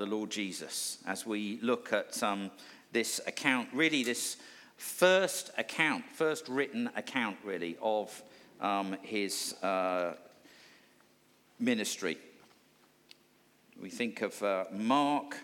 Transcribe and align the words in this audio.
the 0.00 0.06
Lord 0.06 0.30
Jesus 0.30 0.96
as 1.04 1.26
we 1.26 1.58
look 1.60 1.92
at 1.92 2.22
um, 2.22 2.50
this 2.90 3.20
account, 3.26 3.68
really, 3.74 4.02
this 4.02 4.38
first 4.78 5.50
account, 5.58 6.06
first 6.14 6.48
written 6.48 6.88
account, 6.96 7.36
really, 7.44 7.76
of 7.82 8.22
um, 8.62 8.96
his 9.02 9.62
uh, 9.62 10.14
ministry. 11.58 12.16
We 13.78 13.90
think 13.90 14.22
of 14.22 14.42
uh, 14.42 14.64
Mark 14.72 15.36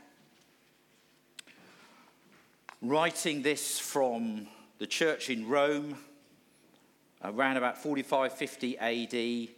writing 2.80 3.42
this 3.42 3.78
from 3.78 4.46
the 4.78 4.86
church 4.86 5.28
in 5.28 5.46
Rome 5.46 5.98
around 7.22 7.58
about 7.58 7.76
45 7.76 8.32
50 8.32 8.78
AD. 8.78 9.48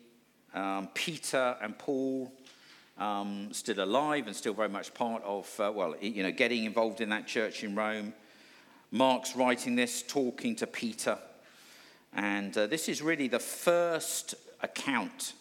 Um, 0.60 0.88
Peter 0.92 1.56
and 1.62 1.78
Paul 1.78 2.32
um, 2.98 3.48
still 3.52 3.82
alive 3.82 4.26
and 4.26 4.34
still 4.34 4.54
very 4.54 4.68
much 4.68 4.92
part 4.92 5.22
of, 5.22 5.48
uh, 5.60 5.72
well, 5.74 5.94
you 6.00 6.22
know, 6.22 6.32
getting 6.32 6.64
involved 6.64 7.00
in 7.00 7.08
that 7.10 7.26
church 7.26 7.64
in 7.64 7.74
Rome. 7.74 8.12
Mark's 8.90 9.36
writing 9.36 9.76
this, 9.76 10.02
talking 10.02 10.56
to 10.56 10.66
Peter. 10.66 11.18
And 12.12 12.56
uh, 12.56 12.66
this 12.66 12.88
is 12.88 13.02
really 13.02 13.28
the 13.28 13.38
first 13.38 14.34
account, 14.62 15.34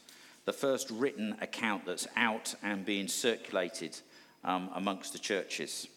the 0.45 0.53
first 0.53 0.89
written 0.91 1.35
account 1.41 1.85
that's 1.85 2.07
out 2.15 2.53
and 2.61 2.85
being 2.85 3.07
circulated 3.07 3.97
um, 4.43 4.69
amongst 4.75 5.13
the 5.13 5.19
churches. 5.19 5.87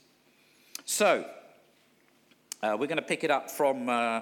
So, 0.85 1.27
uh, 2.63 2.77
we're 2.79 2.87
going 2.87 2.97
to 2.97 3.03
pick 3.03 3.25
it 3.25 3.31
up 3.31 3.51
from 3.51 3.89
uh, 3.89 4.21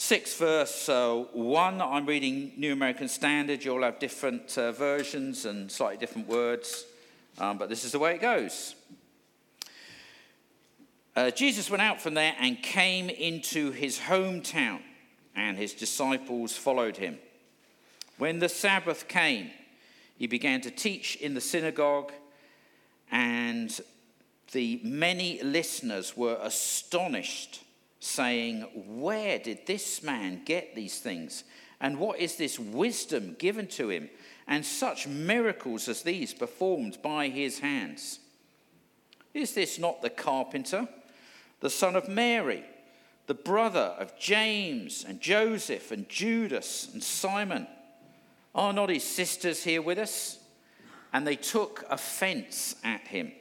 6 0.00 0.38
verse 0.38 0.88
uh, 0.88 1.24
1. 1.34 1.82
I'm 1.82 2.06
reading 2.06 2.52
New 2.56 2.72
American 2.72 3.06
Standard. 3.06 3.62
You'll 3.62 3.82
have 3.82 3.98
different 3.98 4.56
uh, 4.56 4.72
versions 4.72 5.44
and 5.44 5.70
slightly 5.70 5.98
different 5.98 6.26
words, 6.26 6.86
um, 7.38 7.58
but 7.58 7.68
this 7.68 7.84
is 7.84 7.92
the 7.92 7.98
way 7.98 8.14
it 8.14 8.22
goes. 8.22 8.74
Uh, 11.14 11.30
Jesus 11.30 11.68
went 11.68 11.82
out 11.82 12.00
from 12.00 12.14
there 12.14 12.34
and 12.40 12.62
came 12.62 13.10
into 13.10 13.72
his 13.72 13.98
hometown, 13.98 14.80
and 15.36 15.58
his 15.58 15.74
disciples 15.74 16.56
followed 16.56 16.96
him. 16.96 17.18
When 18.16 18.38
the 18.38 18.48
Sabbath 18.48 19.06
came, 19.06 19.50
he 20.16 20.26
began 20.26 20.62
to 20.62 20.70
teach 20.70 21.16
in 21.16 21.34
the 21.34 21.42
synagogue, 21.42 22.10
and 23.12 23.78
the 24.52 24.80
many 24.82 25.42
listeners 25.42 26.16
were 26.16 26.38
astonished 26.40 27.64
saying, 28.00 28.62
Where 28.74 29.38
did 29.38 29.66
this 29.66 30.02
man 30.02 30.42
get 30.44 30.74
these 30.74 30.98
things? 30.98 31.44
And 31.80 31.98
what 31.98 32.18
is 32.18 32.36
this 32.36 32.58
wisdom 32.58 33.36
given 33.38 33.66
to 33.68 33.90
him? 33.90 34.10
And 34.46 34.66
such 34.66 35.06
miracles 35.06 35.88
as 35.88 36.02
these 36.02 36.34
performed 36.34 36.98
by 37.02 37.28
his 37.28 37.60
hands? 37.60 38.18
Is 39.32 39.54
this 39.54 39.78
not 39.78 40.02
the 40.02 40.10
carpenter, 40.10 40.88
the 41.60 41.70
son 41.70 41.94
of 41.94 42.08
Mary, 42.08 42.64
the 43.26 43.34
brother 43.34 43.94
of 43.98 44.18
James 44.18 45.04
and 45.06 45.20
Joseph 45.20 45.92
and 45.92 46.08
Judas 46.08 46.90
and 46.92 47.02
Simon? 47.02 47.66
Are 48.54 48.72
not 48.72 48.90
his 48.90 49.04
sisters 49.04 49.62
here 49.62 49.82
with 49.82 49.98
us? 49.98 50.38
And 51.12 51.26
they 51.26 51.36
took 51.36 51.84
offense 51.88 52.74
at 52.82 53.06
him. 53.06 53.32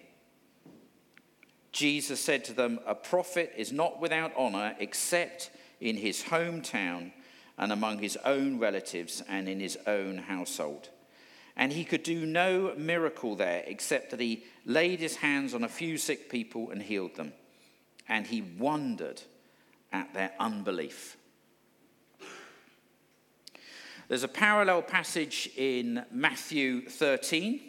Jesus 1.72 2.20
said 2.20 2.44
to 2.46 2.54
them, 2.54 2.80
A 2.86 2.96
prophet 2.96 3.54
is 3.56 3.72
not 3.72 4.00
without 4.00 4.32
honor 4.36 4.76
except 4.80 5.52
in 5.80 5.98
his 5.98 6.24
hometown 6.24 7.12
and 7.58 7.72
among 7.72 8.00
his 8.00 8.18
own 8.26 8.58
relatives 8.60 9.22
and 9.28 9.48
in 9.48 9.60
his 9.60 9.78
own 9.86 10.18
household. 10.18 10.90
And 11.56 11.74
he 11.74 11.84
could 11.84 12.04
do 12.04 12.26
no 12.26 12.74
miracle 12.78 13.36
there 13.36 13.64
except 13.68 14.12
that 14.12 14.20
he 14.20 14.46
laid 14.66 15.00
his 15.00 15.18
hands 15.18 15.54
on 15.54 15.64
a 15.64 15.70
few 15.70 15.98
sick 15.98 16.30
people 16.30 16.72
and 16.72 16.82
healed 16.82 17.16
them. 17.16 17.34
And 18.08 18.26
he 18.26 18.42
wondered 18.42 19.22
at 19.92 20.14
their 20.14 20.32
unbelief. 20.40 21.18
There's 24.08 24.24
a 24.24 24.28
parallel 24.28 24.82
passage 24.82 25.52
in 25.56 26.04
Matthew 26.12 26.90
13 26.90 27.69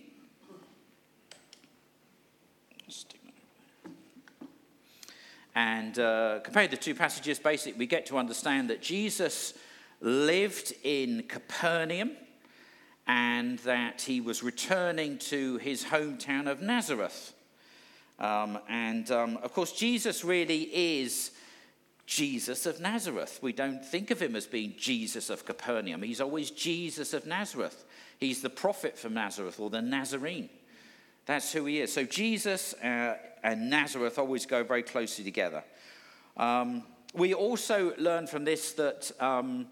And 5.60 5.98
uh, 5.98 6.40
compared 6.42 6.70
the 6.70 6.78
two 6.78 6.94
passages, 6.94 7.38
basically, 7.38 7.78
we 7.78 7.86
get 7.86 8.06
to 8.06 8.16
understand 8.16 8.70
that 8.70 8.80
Jesus 8.80 9.52
lived 10.00 10.72
in 10.82 11.24
Capernaum 11.24 12.12
and 13.06 13.58
that 13.58 14.00
he 14.00 14.22
was 14.22 14.42
returning 14.42 15.18
to 15.18 15.58
his 15.58 15.84
hometown 15.84 16.50
of 16.50 16.62
Nazareth. 16.62 17.34
Um, 18.18 18.58
and 18.70 19.10
um, 19.10 19.36
of 19.42 19.52
course, 19.52 19.72
Jesus 19.72 20.24
really 20.24 20.62
is 20.72 21.32
Jesus 22.06 22.64
of 22.64 22.80
Nazareth. 22.80 23.38
We 23.42 23.52
don't 23.52 23.84
think 23.84 24.10
of 24.10 24.22
him 24.22 24.36
as 24.36 24.46
being 24.46 24.72
Jesus 24.78 25.28
of 25.28 25.44
Capernaum. 25.44 26.02
He's 26.02 26.22
always 26.22 26.50
Jesus 26.50 27.12
of 27.12 27.26
Nazareth. 27.26 27.84
He's 28.18 28.40
the 28.40 28.48
prophet 28.48 28.96
from 28.96 29.12
Nazareth 29.12 29.60
or 29.60 29.68
the 29.68 29.82
Nazarene. 29.82 30.48
That's 31.26 31.52
who 31.52 31.66
he 31.66 31.80
is. 31.80 31.92
So 31.92 32.04
Jesus 32.04 32.72
uh, 32.82 33.16
and 33.42 33.70
Nazareth 33.70 34.18
always 34.18 34.46
go 34.46 34.62
very 34.64 34.82
closely 34.82 35.24
together. 35.24 35.62
Um, 36.36 36.84
we 37.14 37.34
also 37.34 37.94
learn 37.96 38.26
from 38.26 38.44
this 38.44 38.72
that 38.72 39.10
um, 39.20 39.66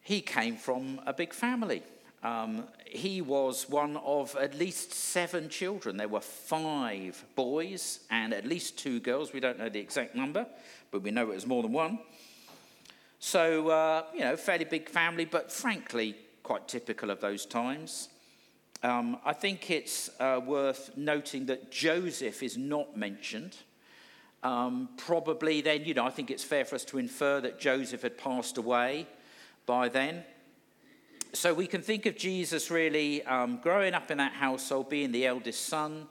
he 0.00 0.20
came 0.20 0.56
from 0.56 1.00
a 1.06 1.12
big 1.12 1.34
family. 1.34 1.82
Um, 2.22 2.64
he 2.86 3.20
was 3.20 3.68
one 3.68 3.96
of 3.98 4.34
at 4.36 4.58
least 4.58 4.92
seven 4.92 5.48
children. 5.48 5.96
There 5.96 6.08
were 6.08 6.20
five 6.20 7.22
boys 7.34 8.00
and 8.10 8.32
at 8.32 8.46
least 8.46 8.78
two 8.78 9.00
girls. 9.00 9.32
We 9.32 9.40
don't 9.40 9.58
know 9.58 9.68
the 9.68 9.80
exact 9.80 10.14
number, 10.14 10.46
but 10.90 11.02
we 11.02 11.10
know 11.10 11.30
it 11.30 11.34
was 11.34 11.46
more 11.46 11.62
than 11.62 11.72
one. 11.72 11.98
So, 13.18 13.68
uh, 13.68 14.04
you 14.14 14.20
know, 14.20 14.36
fairly 14.36 14.64
big 14.64 14.88
family, 14.88 15.24
but 15.24 15.52
frankly, 15.52 16.16
quite 16.42 16.68
typical 16.68 17.10
of 17.10 17.20
those 17.20 17.44
times. 17.44 18.08
Um, 18.86 19.18
I 19.24 19.32
think 19.32 19.68
it's 19.68 20.10
uh, 20.20 20.40
worth 20.46 20.96
noting 20.96 21.46
that 21.46 21.72
Joseph 21.72 22.40
is 22.40 22.56
not 22.56 22.96
mentioned. 22.96 23.56
Um, 24.44 24.90
probably 24.96 25.60
then, 25.60 25.84
you 25.84 25.92
know, 25.92 26.04
I 26.04 26.10
think 26.10 26.30
it's 26.30 26.44
fair 26.44 26.64
for 26.64 26.76
us 26.76 26.84
to 26.84 26.98
infer 26.98 27.40
that 27.40 27.58
Joseph 27.58 28.02
had 28.02 28.16
passed 28.16 28.58
away 28.58 29.08
by 29.66 29.88
then. 29.88 30.22
So 31.32 31.52
we 31.52 31.66
can 31.66 31.82
think 31.82 32.06
of 32.06 32.16
Jesus 32.16 32.70
really 32.70 33.24
um, 33.24 33.58
growing 33.60 33.92
up 33.92 34.12
in 34.12 34.18
that 34.18 34.34
household, 34.34 34.88
being 34.88 35.10
the 35.10 35.26
eldest 35.26 35.66
son. 35.66 36.06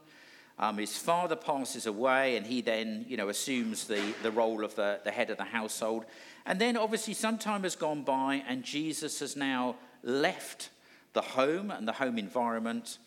Um, 0.59 0.77
his 0.77 0.97
father 0.97 1.37
passes 1.37 1.85
away, 1.85 2.35
and 2.35 2.45
he 2.45 2.59
then, 2.59 3.05
you 3.07 3.15
know, 3.15 3.29
assumes 3.29 3.87
the, 3.87 4.13
the 4.21 4.31
role 4.31 4.65
of 4.65 4.75
the, 4.75 4.99
the 5.05 5.11
head 5.11 5.29
of 5.29 5.37
the 5.37 5.45
household. 5.45 6.03
And 6.45 6.59
then, 6.59 6.75
obviously, 6.75 7.13
some 7.13 7.37
time 7.37 7.63
has 7.63 7.77
gone 7.77 8.03
by, 8.03 8.43
and 8.45 8.63
Jesus 8.63 9.21
has 9.21 9.37
now 9.37 9.77
left 10.03 10.71
the 11.15 11.21
home 11.21 11.71
and 11.71 11.87
the 11.87 11.93
home 11.93 12.19
environment. 12.19 12.99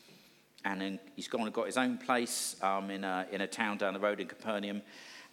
And 0.64 0.82
in, 0.82 0.98
he's 1.14 1.28
gone 1.28 1.42
and 1.42 1.52
got 1.52 1.66
his 1.66 1.76
own 1.76 1.98
place 1.98 2.56
um, 2.62 2.90
in, 2.90 3.04
a, 3.04 3.26
in 3.30 3.40
a 3.40 3.46
town 3.46 3.78
down 3.78 3.94
the 3.94 4.00
road 4.00 4.18
in 4.18 4.26
Capernaum. 4.26 4.82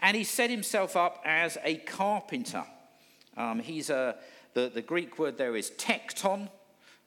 And 0.02 0.16
he 0.16 0.24
set 0.24 0.52
himself 0.52 0.96
up 0.96 1.22
as 1.25 1.58
a 1.64 1.78
carpenter. 1.78 2.64
Um, 3.35 3.59
he's 3.59 3.90
a, 3.90 4.18
the, 4.53 4.69
the 4.72 4.84
Greek 4.84 5.18
word 5.18 5.38
there 5.40 5.56
is 5.56 5.72
tekton. 5.72 6.50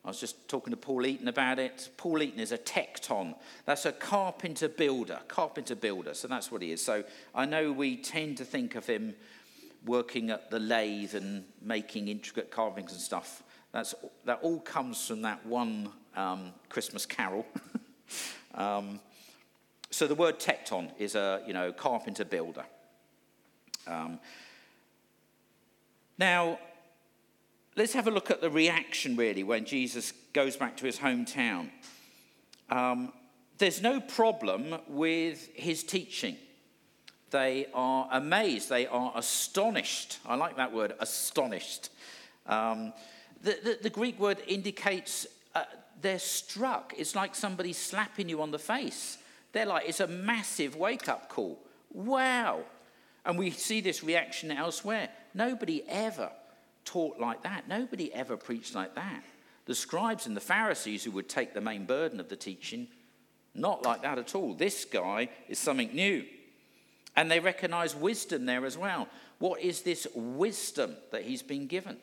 I 0.05 0.09
was 0.09 0.19
just 0.19 0.49
talking 0.49 0.71
to 0.71 0.77
Paul 0.77 1.07
Eaton 1.07 1.29
about 1.29 1.59
it. 1.59 1.91
Paul 1.97 2.23
Eaton 2.23 2.41
is 2.41 2.51
a 2.51 2.59
tekton. 2.59 3.35
That's 3.67 3.85
a 3.85 3.93
carpenter 3.93 4.69
builder, 4.69 5.21
carpenter 5.29 5.75
builder. 5.75 6.15
So 6.15 6.29
that's 6.29 6.51
what 6.51 6.63
he 6.63 6.73
is. 6.73 6.83
So 6.83 7.05
I 7.35 7.45
know 7.45 7.73
we 7.73 7.97
tend 7.97 8.39
to 8.39 8.45
think 8.45 8.75
of 8.75 8.87
him 8.87 9.15
working 9.85 10.31
at 10.31 10.51
the 10.51 10.59
lathe 10.59 11.15
and 11.15 11.45
making 11.61 12.09
intricate 12.09 12.51
carvings 12.51 12.93
and 12.93 13.01
stuff. 13.01 13.43
That's, 13.73 13.95
that 14.25 14.41
all 14.43 14.61
comes 14.61 15.07
from 15.07 15.23
that 15.23 15.45
one 15.45 15.91
um, 16.17 16.53
Christmas 16.69 17.07
carol. 17.07 17.47
um, 18.55 19.01
so 19.91 20.07
the 20.07 20.15
word 20.15 20.39
tekton 20.39 20.91
is 20.99 21.15
a 21.15 21.43
you 21.47 21.53
know 21.53 21.73
carpenter 21.73 22.25
builder. 22.25 22.65
Um, 23.87 24.21
now, 26.19 26.59
let's 27.77 27.93
have 27.93 28.07
a 28.07 28.11
look 28.11 28.31
at 28.31 28.41
the 28.41 28.51
reaction 28.51 29.17
really 29.17 29.45
when 29.45 29.65
Jesus 29.65 30.13
goes 30.33 30.57
back 30.57 30.77
to 30.79 30.87
his 30.87 30.99
hometown. 30.99 31.71
Um, 32.71 33.13
there's 33.59 33.81
no 33.81 34.01
problem 34.01 34.77
with 34.89 35.49
his 35.55 35.83
teaching. 35.83 36.37
They 37.31 37.67
are 37.75 38.09
amazed, 38.11 38.69
they 38.69 38.87
are 38.87 39.13
astonished. 39.15 40.19
I 40.27 40.35
like 40.37 40.57
that 40.57 40.73
word, 40.73 40.95
astonished. 40.99 41.91
The, 43.43 43.59
the, 43.63 43.79
the 43.83 43.91
Greek 43.91 44.19
word 44.19 44.39
indicates 44.47 45.27
uh, 45.55 45.65
they're 46.01 46.19
struck. 46.19 46.95
It's 46.97 47.15
like 47.15 47.35
somebody 47.35 47.73
slapping 47.73 48.29
you 48.29 48.43
on 48.43 48.51
the 48.51 48.59
face. 48.59 49.19
They're 49.53 49.67
like, 49.67 49.89
it's 49.89 50.01
a 50.01 50.07
massive 50.07 50.77
wake 50.77 51.09
up 51.09 51.29
call. 51.29 51.59
Wow. 51.91 52.61
And 53.25 53.39
we 53.39 53.51
see 53.51 53.81
this 53.81 54.03
reaction 54.03 54.51
elsewhere. 54.51 55.09
Nobody 55.35 55.83
ever 55.89 56.31
taught 56.85 57.19
like 57.19 57.43
that. 57.43 57.69
Nobody 57.69 58.13
ever 58.13 58.37
preached 58.37 58.75
like 58.75 58.95
that. 58.95 59.23
The 59.67 59.75
scribes 59.75 60.27
and 60.27 60.37
the 60.37 60.41
Pharisees, 60.41 61.05
who 61.05 61.11
would 61.13 61.29
take 61.29 61.53
the 61.53 61.61
main 61.61 61.85
burden 61.85 62.21
of 62.21 62.29
the 62.29 62.37
teaching, 62.37 62.89
Not 63.55 63.85
like 63.85 64.03
that 64.03 64.19
at 64.19 64.35
all. 64.35 64.55
This 64.55 64.85
guy 64.85 65.29
is 65.49 65.59
something 65.59 65.95
new. 65.95 66.25
And 67.17 67.31
they 67.31 67.41
recognize 67.41 67.95
wisdom 67.97 68.47
there 68.47 68.65
as 68.65 68.79
well. 68.79 69.09
What 69.39 69.61
is 69.61 69.83
this 69.83 70.07
wisdom 70.15 70.97
that 71.11 71.23
he's 71.23 71.43
been 71.43 71.67
given? 71.67 71.97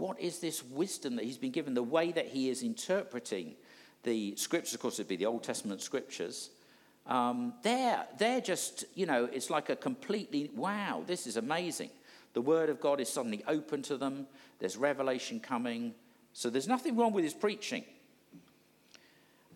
What 0.00 0.18
is 0.18 0.38
this 0.38 0.64
wisdom 0.64 1.16
that 1.16 1.26
he's 1.26 1.36
been 1.36 1.50
given? 1.50 1.74
The 1.74 1.82
way 1.82 2.10
that 2.10 2.26
he 2.26 2.48
is 2.48 2.62
interpreting 2.62 3.54
the 4.02 4.34
scriptures, 4.36 4.72
of 4.72 4.80
course, 4.80 4.94
it'd 4.94 5.08
be 5.08 5.16
the 5.16 5.26
Old 5.26 5.44
Testament 5.44 5.82
scriptures. 5.82 6.48
Um, 7.06 7.52
they're, 7.62 8.06
they're 8.18 8.40
just, 8.40 8.86
you 8.94 9.04
know, 9.04 9.28
it's 9.30 9.50
like 9.50 9.68
a 9.68 9.76
completely, 9.76 10.50
wow, 10.54 11.04
this 11.06 11.26
is 11.26 11.36
amazing. 11.36 11.90
The 12.32 12.40
word 12.40 12.70
of 12.70 12.80
God 12.80 12.98
is 12.98 13.10
suddenly 13.10 13.44
open 13.46 13.82
to 13.82 13.98
them. 13.98 14.26
There's 14.58 14.78
revelation 14.78 15.38
coming. 15.38 15.94
So 16.32 16.48
there's 16.48 16.68
nothing 16.68 16.96
wrong 16.96 17.12
with 17.12 17.24
his 17.24 17.34
preaching. 17.34 17.84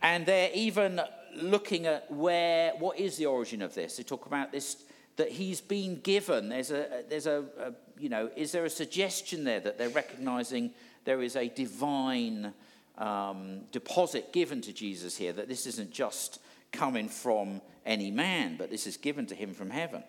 And 0.02 0.26
they're 0.26 0.50
even 0.52 1.00
looking 1.36 1.86
at 1.86 2.10
where, 2.12 2.72
what 2.78 2.98
is 2.98 3.16
the 3.16 3.26
origin 3.26 3.62
of 3.62 3.74
this? 3.74 3.96
They 3.96 4.02
talk 4.02 4.26
about 4.26 4.52
this, 4.52 4.84
that 5.16 5.30
he's 5.30 5.60
been 5.60 6.00
given. 6.00 6.48
There's 6.48 6.70
a, 6.70 7.04
there's 7.08 7.26
a, 7.26 7.44
a 7.58 7.72
you 7.98 8.08
know, 8.08 8.30
is 8.36 8.52
there 8.52 8.64
a 8.64 8.70
suggestion 8.70 9.44
there 9.44 9.60
that 9.60 9.78
they're 9.78 9.88
recognizing 9.88 10.72
there 11.04 11.22
is 11.22 11.36
a 11.36 11.48
divine 11.48 12.52
um, 12.98 13.62
deposit 13.72 14.32
given 14.32 14.60
to 14.62 14.72
Jesus 14.72 15.16
here, 15.16 15.32
that 15.32 15.48
this 15.48 15.66
isn't 15.66 15.90
just 15.90 16.40
coming 16.72 17.08
from 17.08 17.60
any 17.86 18.10
man, 18.10 18.56
but 18.56 18.70
this 18.70 18.86
is 18.86 18.96
given 18.96 19.26
to 19.26 19.34
him 19.34 19.54
from 19.54 19.70
heaven. 19.70 20.02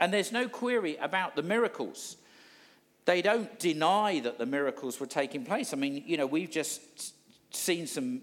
And 0.00 0.12
there's 0.12 0.32
no 0.32 0.48
query 0.48 0.96
about 0.96 1.36
the 1.36 1.42
miracles. 1.42 2.16
They 3.04 3.22
don't 3.22 3.58
deny 3.58 4.20
that 4.20 4.38
the 4.38 4.46
miracles 4.46 4.98
were 4.98 5.06
taking 5.06 5.44
place. 5.44 5.72
I 5.72 5.76
mean, 5.76 6.02
you 6.06 6.16
know, 6.16 6.26
we've 6.26 6.50
just 6.50 7.14
seen 7.54 7.86
some 7.86 8.22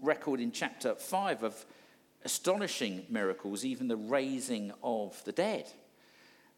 record 0.00 0.40
in 0.40 0.52
chapter 0.52 0.94
5 0.94 1.42
of 1.42 1.66
astonishing 2.24 3.06
miracles, 3.08 3.64
even 3.64 3.88
the 3.88 3.96
raising 3.96 4.72
of 4.82 5.22
the 5.24 5.32
dead. 5.32 5.66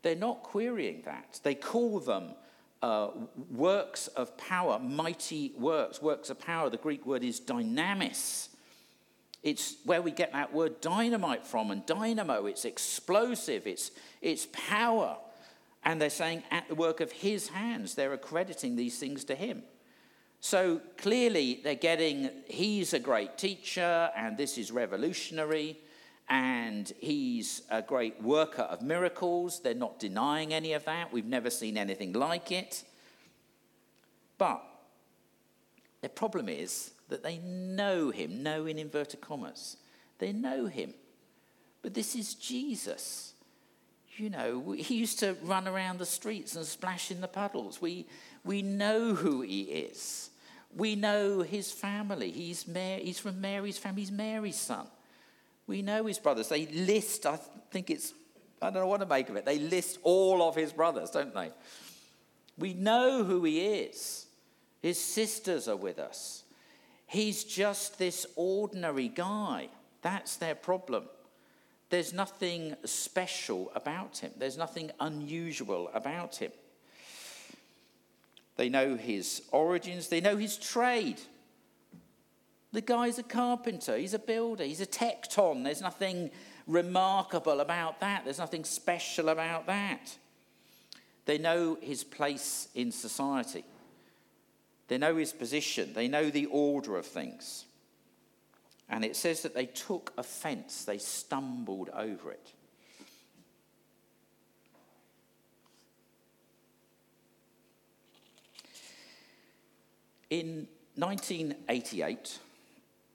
They're 0.02 0.14
not 0.14 0.43
querying 0.43 1.02
that. 1.05 1.40
They 1.43 1.55
call 1.55 2.00
them 2.00 2.34
uh, 2.82 3.08
works 3.50 4.08
of 4.08 4.37
power, 4.37 4.78
mighty 4.78 5.52
works, 5.56 6.02
works 6.02 6.28
of 6.28 6.38
power. 6.38 6.69
The 6.69 6.76
Greek 6.76 7.06
word 7.06 7.25
is 7.25 7.40
dynamis. 7.40 8.49
It's 9.43 9.76
where 9.84 10.02
we 10.02 10.11
get 10.11 10.32
that 10.32 10.52
word 10.52 10.81
dynamite 10.81 11.46
from, 11.46 11.70
and 11.70 11.84
dynamo, 11.84 12.46
it's 12.46 12.64
explosive, 12.64 13.67
it's, 13.67 13.90
it's 14.22 14.46
power. 14.52 15.19
And 15.84 16.00
they're 16.00 16.08
saying 16.10 16.43
at 16.50 16.69
the 16.69 16.75
work 16.75 17.00
of 17.00 17.12
his 17.12 17.49
hands, 17.49 17.94
they're 17.94 18.14
accrediting 18.14 18.76
these 18.76 18.99
things 18.99 19.25
to 19.25 19.34
him. 19.34 19.62
So 20.44 20.82
clearly, 20.99 21.62
they're 21.64 21.75
getting, 21.75 22.29
he's 22.46 22.93
a 22.93 22.99
great 22.99 23.38
teacher, 23.38 24.11
and 24.14 24.37
this 24.37 24.58
is 24.58 24.70
revolutionary, 24.70 25.79
and 26.29 26.93
he's 27.00 27.62
a 27.70 27.81
great 27.81 28.23
worker 28.23 28.61
of 28.61 28.82
miracles. 28.82 29.61
They're 29.61 29.73
not 29.73 29.99
denying 29.99 30.52
any 30.52 30.75
of 30.75 30.85
that. 30.85 31.11
We've 31.11 31.25
never 31.25 31.49
seen 31.49 31.79
anything 31.79 32.12
like 32.12 32.52
it. 32.52 32.85
But 34.37 34.62
the 36.02 36.11
problem 36.11 36.50
is 36.50 36.91
that 37.08 37.23
they 37.23 37.38
know 37.38 38.11
him, 38.11 38.43
know 38.43 38.67
in 38.67 38.79
inverted 38.79 39.23
commas. 39.23 39.79
They 40.19 40.32
know 40.32 40.67
him. 40.67 40.93
But 41.81 41.94
this 41.94 42.14
is 42.14 42.35
Jesus. 42.35 43.32
You 44.19 44.29
know, 44.29 44.73
he 44.73 44.96
used 44.96 45.20
to 45.20 45.38
run 45.43 45.67
around 45.67 46.00
the 46.00 46.05
streets 46.05 46.55
and 46.55 46.67
splash 46.67 47.11
in 47.11 47.23
the 47.23 47.29
puddles. 47.29 47.81
We, 47.81 48.05
we 48.44 48.61
know 48.61 49.14
who 49.14 49.41
he 49.41 49.62
is. 49.62 50.29
We 50.76 50.96
know 50.96 51.40
his 51.42 51.70
family. 51.70 52.30
He's, 52.30 52.66
Mary, 52.66 53.04
he's 53.04 53.18
from 53.18 53.40
Mary's 53.40 53.78
family. 53.78 54.02
He's 54.02 54.10
Mary's 54.10 54.56
son. 54.56 54.86
We 55.66 55.82
know 55.82 56.06
his 56.06 56.18
brothers. 56.18 56.48
They 56.48 56.66
list, 56.66 57.26
I 57.26 57.38
think 57.70 57.90
it's, 57.90 58.12
I 58.60 58.70
don't 58.70 58.82
know 58.82 58.86
what 58.86 59.00
to 59.00 59.06
make 59.06 59.28
of 59.28 59.36
it. 59.36 59.44
They 59.44 59.58
list 59.58 59.98
all 60.02 60.42
of 60.42 60.56
his 60.56 60.72
brothers, 60.72 61.10
don't 61.10 61.34
they? 61.34 61.50
We 62.58 62.74
know 62.74 63.24
who 63.24 63.44
he 63.44 63.60
is. 63.60 64.26
His 64.82 65.02
sisters 65.02 65.68
are 65.68 65.76
with 65.76 65.98
us. 65.98 66.44
He's 67.06 67.44
just 67.44 67.98
this 67.98 68.26
ordinary 68.36 69.08
guy. 69.08 69.68
That's 70.02 70.36
their 70.36 70.54
problem. 70.54 71.04
There's 71.90 72.12
nothing 72.12 72.74
special 72.84 73.70
about 73.74 74.18
him, 74.18 74.32
there's 74.36 74.58
nothing 74.58 74.90
unusual 75.00 75.90
about 75.94 76.36
him. 76.36 76.50
They 78.56 78.68
know 78.68 78.96
his 78.96 79.42
origins, 79.50 80.08
they 80.08 80.20
know 80.20 80.36
his 80.36 80.56
trade. 80.56 81.20
The 82.72 82.80
guy's 82.80 83.18
a 83.18 83.22
carpenter, 83.22 83.96
he's 83.96 84.14
a 84.14 84.18
builder, 84.18 84.64
he's 84.64 84.80
a 84.80 84.86
tekton. 84.86 85.64
There's 85.64 85.80
nothing 85.80 86.30
remarkable 86.66 87.60
about 87.60 88.00
that, 88.00 88.24
there's 88.24 88.38
nothing 88.38 88.64
special 88.64 89.28
about 89.28 89.66
that. 89.66 90.16
They 91.26 91.38
know 91.38 91.78
his 91.80 92.04
place 92.04 92.68
in 92.74 92.92
society, 92.92 93.64
they 94.88 94.98
know 94.98 95.16
his 95.16 95.32
position, 95.32 95.92
they 95.94 96.08
know 96.08 96.30
the 96.30 96.46
order 96.46 96.96
of 96.96 97.06
things. 97.06 97.64
And 98.88 99.04
it 99.04 99.16
says 99.16 99.42
that 99.42 99.54
they 99.54 99.66
took 99.66 100.12
offense, 100.18 100.84
they 100.84 100.98
stumbled 100.98 101.90
over 101.90 102.30
it. 102.30 102.53
In 110.34 110.66
1988, 110.96 112.40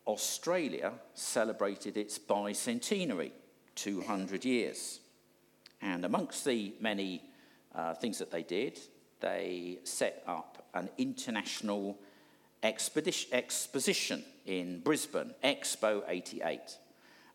Australia 0.07 0.94
celebrated 1.13 1.98
its 1.98 2.18
bicentenary, 2.18 3.31
200 3.75 4.45
years. 4.45 5.01
And 5.81 6.06
amongst 6.06 6.45
the 6.45 6.75
many 6.80 7.21
uh, 7.75 7.94
things 7.95 8.19
that 8.19 8.31
they 8.31 8.44
did, 8.44 8.80
they 9.19 9.80
set 9.83 10.24
up 10.27 10.66
an 10.74 10.88
international 10.98 12.00
expedition, 12.63 13.33
exposition 13.33 14.24
in 14.45 14.80
Brisbane, 14.80 15.36
Expo 15.44 16.04
88. 16.07 16.77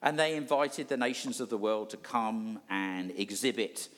And 0.00 0.18
they 0.18 0.34
invited 0.34 0.88
the 0.88 0.96
nations 0.96 1.42
of 1.42 1.50
the 1.50 1.58
world 1.58 1.90
to 1.90 1.98
come 1.98 2.58
and 2.70 3.10
exhibit 3.18 3.90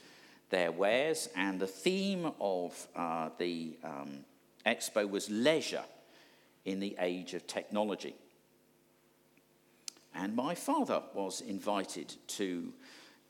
their 0.50 0.72
wares. 0.72 1.28
And 1.36 1.60
the 1.60 1.68
theme 1.68 2.32
of 2.40 2.88
uh, 2.96 3.28
the 3.38 3.78
um, 3.84 4.24
Expo 4.66 5.08
was 5.08 5.30
leisure 5.30 5.84
in 6.64 6.80
the 6.80 6.96
age 6.98 7.34
of 7.34 7.46
technology. 7.46 8.14
And 10.14 10.34
my 10.34 10.54
father 10.54 11.02
was 11.14 11.40
invited 11.40 12.14
to 12.28 12.72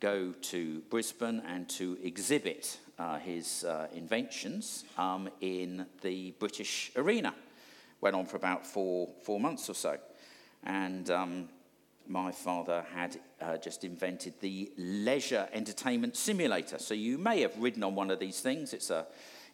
go 0.01 0.33
to 0.33 0.81
Brisbane 0.91 1.43
and 1.47 1.69
to 1.71 1.99
exhibit 2.03 2.79
uh, 2.99 3.19
his 3.19 3.65
uh, 3.65 3.89
inventions 3.95 4.85
um, 4.97 5.29
in 5.41 5.87
the 6.03 6.33
British 6.39 6.93
arena. 6.97 7.35
Went 8.01 8.17
on 8.17 8.27
for 8.27 8.37
about 8.37 8.67
four, 8.67 9.09
four 9.23 9.41
months 9.41 9.69
or 9.69 9.75
so. 9.75 9.99
And 10.65 11.11
um, 11.11 11.49
my 12.09 12.31
father 12.31 12.85
had 12.95 13.19
uh, 13.41 13.57
just 13.57 13.85
invented 13.85 14.35
the 14.41 14.71
leisure 14.77 15.49
entertainment 15.53 16.17
simulator. 16.17 16.79
So 16.79 16.95
you 16.95 17.19
may 17.19 17.41
have 17.41 17.57
ridden 17.59 17.83
on 17.83 17.95
one 17.95 18.11
of 18.11 18.19
these 18.19 18.41
things. 18.41 18.73
It's 18.73 18.91
a 18.91 19.07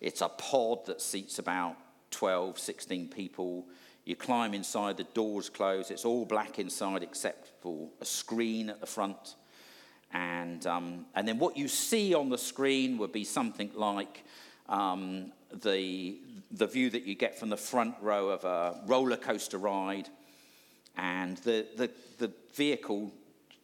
it's 0.02 0.20
a 0.20 0.28
pod 0.28 0.84
that 0.86 1.00
seats 1.00 1.38
about 1.38 1.76
12, 2.10 2.58
16 2.58 3.08
people. 3.08 3.64
You 4.04 4.16
climb 4.16 4.52
inside, 4.52 4.96
the 4.96 5.04
doors 5.04 5.48
close. 5.48 5.92
It's 5.92 6.04
all 6.04 6.26
black 6.26 6.58
inside 6.58 7.04
except 7.04 7.48
for 7.62 7.88
a 8.00 8.04
screen 8.04 8.68
at 8.68 8.80
the 8.80 8.86
front. 8.86 9.36
And, 10.12 10.66
um, 10.66 11.06
and 11.14 11.26
then 11.26 11.38
what 11.38 11.56
you 11.56 11.68
see 11.68 12.14
on 12.14 12.28
the 12.28 12.36
screen 12.36 12.98
would 12.98 13.12
be 13.12 13.22
something 13.22 13.70
like 13.74 14.24
um, 14.68 15.32
the, 15.62 16.18
the 16.50 16.66
view 16.66 16.90
that 16.90 17.04
you 17.04 17.14
get 17.14 17.38
from 17.38 17.48
the 17.48 17.56
front 17.56 17.94
row 18.02 18.28
of 18.30 18.44
a 18.44 18.82
roller 18.86 19.16
coaster 19.16 19.56
ride. 19.56 20.08
And 20.96 21.36
the, 21.38 21.64
the, 21.76 21.90
the 22.18 22.32
vehicle 22.54 23.12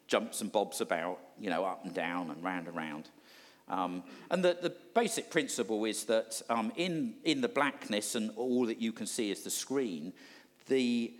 jumps 0.07 0.39
and 0.39 0.51
bobs 0.51 0.79
about, 0.79 1.19
you 1.37 1.49
know, 1.49 1.65
up 1.65 1.83
and 1.83 1.93
down 1.93 2.31
and 2.31 2.41
round 2.41 2.67
and 2.67 2.77
round. 2.77 3.09
Um, 3.69 4.03
and 4.31 4.43
the, 4.43 4.57
the 4.61 4.73
basic 4.95 5.29
principle 5.29 5.85
is 5.85 6.05
that 6.05 6.41
um, 6.49 6.71
in, 6.75 7.15
in 7.23 7.41
the 7.41 7.47
blackness 7.47 8.15
and 8.15 8.31
all 8.35 8.65
that 8.65 8.81
you 8.81 8.91
can 8.91 9.05
see 9.05 9.31
is 9.31 9.43
the 9.43 9.51
screen, 9.51 10.13
the, 10.67 11.13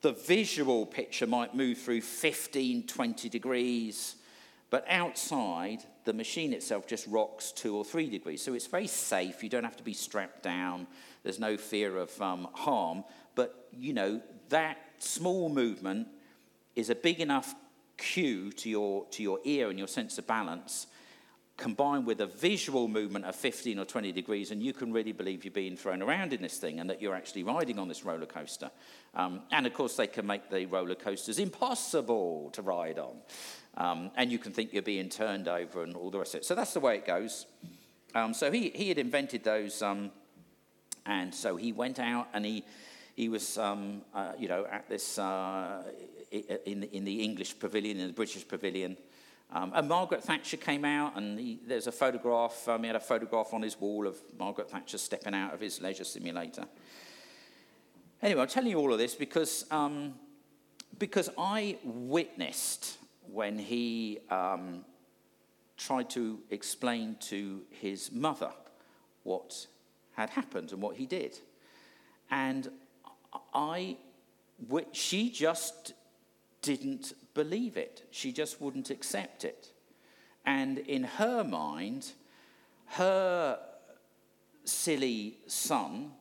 the 0.00 0.12
visual 0.12 0.86
picture 0.86 1.26
might 1.26 1.54
move 1.54 1.78
through 1.78 2.00
15, 2.00 2.86
20 2.86 3.28
degrees, 3.28 4.16
but 4.70 4.84
outside, 4.88 5.84
the 6.04 6.12
machine 6.12 6.52
itself 6.52 6.86
just 6.86 7.06
rocks 7.06 7.52
two 7.52 7.76
or 7.76 7.84
three 7.84 8.10
degrees. 8.10 8.42
So 8.42 8.54
it's 8.54 8.66
very 8.66 8.88
safe. 8.88 9.42
You 9.42 9.48
don't 9.48 9.64
have 9.64 9.76
to 9.76 9.84
be 9.84 9.94
strapped 9.94 10.42
down. 10.42 10.88
There's 11.22 11.38
no 11.38 11.56
fear 11.56 11.96
of 11.96 12.20
um, 12.20 12.48
harm. 12.54 13.04
But, 13.36 13.68
you 13.72 13.92
know, 13.92 14.20
that 14.48 14.78
small 14.98 15.48
movement 15.48 16.08
is 16.74 16.90
a 16.90 16.94
big 16.94 17.20
enough 17.20 17.54
cue 17.96 18.50
to 18.50 18.68
your, 18.68 19.06
to 19.12 19.22
your 19.22 19.38
ear 19.44 19.70
and 19.70 19.78
your 19.78 19.86
sense 19.86 20.18
of 20.18 20.26
balance 20.26 20.88
combined 21.56 22.04
with 22.04 22.20
a 22.20 22.26
visual 22.26 22.88
movement 22.88 23.24
of 23.24 23.36
15 23.36 23.78
or 23.78 23.84
20 23.84 24.10
degrees, 24.12 24.50
and 24.50 24.62
you 24.62 24.72
can 24.72 24.92
really 24.92 25.12
believe 25.12 25.44
you're 25.44 25.52
being 25.52 25.76
thrown 25.76 26.02
around 26.02 26.32
in 26.32 26.42
this 26.42 26.58
thing 26.58 26.80
and 26.80 26.90
that 26.90 27.00
you're 27.00 27.14
actually 27.14 27.44
riding 27.44 27.78
on 27.78 27.86
this 27.86 28.04
roller 28.04 28.26
coaster. 28.26 28.70
Um, 29.14 29.42
and 29.52 29.66
of 29.66 29.72
course, 29.72 29.94
they 29.94 30.08
can 30.08 30.26
make 30.26 30.50
the 30.50 30.66
roller 30.66 30.96
coasters 30.96 31.38
impossible 31.38 32.50
to 32.54 32.62
ride 32.62 32.98
on. 32.98 33.16
Um, 33.76 34.10
and 34.16 34.32
you 34.32 34.38
can 34.38 34.52
think 34.52 34.72
you're 34.72 34.82
being 34.82 35.08
turned 35.08 35.46
over 35.46 35.82
and 35.82 35.94
all 35.96 36.10
the 36.10 36.18
rest 36.18 36.34
of 36.34 36.40
it. 36.40 36.44
So 36.44 36.54
that's 36.54 36.74
the 36.74 36.80
way 36.80 36.96
it 36.96 37.06
goes. 37.06 37.46
Um, 38.14 38.34
so 38.34 38.50
he, 38.50 38.70
he 38.70 38.88
had 38.88 38.98
invented 38.98 39.44
those, 39.44 39.82
um, 39.82 40.10
and 41.06 41.34
so 41.34 41.56
he 41.56 41.72
went 41.72 41.98
out 41.98 42.28
and 42.32 42.44
he, 42.44 42.64
he 43.14 43.28
was, 43.28 43.58
um, 43.58 44.02
uh, 44.12 44.32
you 44.38 44.48
know, 44.48 44.66
at 44.70 44.88
this, 44.88 45.18
uh, 45.18 45.82
in, 46.30 46.84
in 46.84 47.04
the 47.04 47.22
English 47.22 47.58
pavilion, 47.58 47.98
in 47.98 48.08
the 48.08 48.12
British 48.12 48.46
pavilion. 48.46 48.96
Um, 49.52 49.72
and 49.74 49.88
Margaret 49.88 50.24
Thatcher 50.24 50.56
came 50.56 50.84
out, 50.84 51.16
and 51.16 51.38
he, 51.38 51.60
there's 51.66 51.86
a 51.86 51.92
photograph. 51.92 52.66
Um, 52.68 52.82
he 52.82 52.88
had 52.88 52.96
a 52.96 53.00
photograph 53.00 53.52
on 53.52 53.62
his 53.62 53.80
wall 53.80 54.06
of 54.06 54.16
Margaret 54.38 54.70
Thatcher 54.70 54.98
stepping 54.98 55.34
out 55.34 55.54
of 55.54 55.60
his 55.60 55.80
leisure 55.80 56.04
simulator. 56.04 56.64
Anyway, 58.22 58.40
I'm 58.40 58.48
telling 58.48 58.70
you 58.70 58.78
all 58.78 58.92
of 58.92 58.98
this 58.98 59.14
because, 59.14 59.66
um, 59.70 60.14
because 60.98 61.30
I 61.36 61.78
witnessed 61.84 62.96
when 63.30 63.58
he 63.58 64.18
um, 64.30 64.84
tried 65.76 66.10
to 66.10 66.40
explain 66.50 67.16
to 67.20 67.62
his 67.70 68.10
mother 68.10 68.50
what 69.24 69.66
had 70.12 70.30
happened 70.30 70.72
and 70.72 70.80
what 70.80 70.96
he 70.96 71.06
did. 71.06 71.38
And 72.30 72.70
I, 73.52 73.98
she 74.92 75.30
just 75.30 75.92
didn't 76.62 77.12
believe 77.34 77.76
it. 77.76 78.06
She 78.10 78.32
just 78.32 78.60
wouldn't 78.60 78.90
accept 78.90 79.44
it. 79.44 79.68
And 80.46 80.78
in 80.78 81.04
her 81.04 81.44
mind, 81.44 82.12
her 82.86 83.58
silly 84.64 85.38
son 85.46 86.12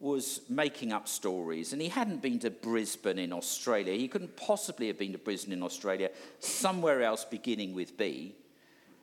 was 0.00 0.42
making 0.48 0.92
up 0.92 1.08
stories, 1.08 1.72
and 1.72 1.82
he 1.82 1.88
hadn't 1.88 2.22
been 2.22 2.38
to 2.38 2.50
Brisbane 2.50 3.18
in 3.18 3.32
Australia. 3.32 3.94
He 3.94 4.06
couldn't 4.06 4.36
possibly 4.36 4.86
have 4.86 4.98
been 4.98 5.12
to 5.12 5.18
Brisbane 5.18 5.54
in 5.54 5.62
Australia, 5.62 6.10
somewhere 6.38 7.02
else 7.02 7.24
beginning 7.24 7.74
with 7.74 7.96
B. 7.96 8.36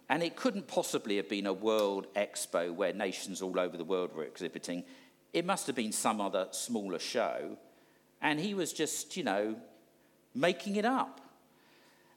And 0.07 0.23
it 0.23 0.35
couldn't 0.35 0.67
possibly 0.67 1.17
have 1.17 1.27
been 1.27 1.47
a 1.47 1.53
world 1.53 2.07
expo 2.15 2.73
where 2.73 2.93
nations 2.93 3.41
all 3.41 3.59
over 3.59 3.75
the 3.75 3.83
world 3.83 4.15
were 4.15 4.23
exhibiting. 4.23 4.83
It 5.33 5.45
must 5.45 5.67
have 5.67 5.75
been 5.75 5.91
some 5.91 6.21
other 6.21 6.47
smaller 6.51 6.99
show. 6.99 7.57
And 8.21 8.39
he 8.39 8.53
was 8.53 8.71
just, 8.71 9.17
you 9.17 9.23
know, 9.23 9.55
making 10.33 10.75
it 10.77 10.85
up. 10.85 11.21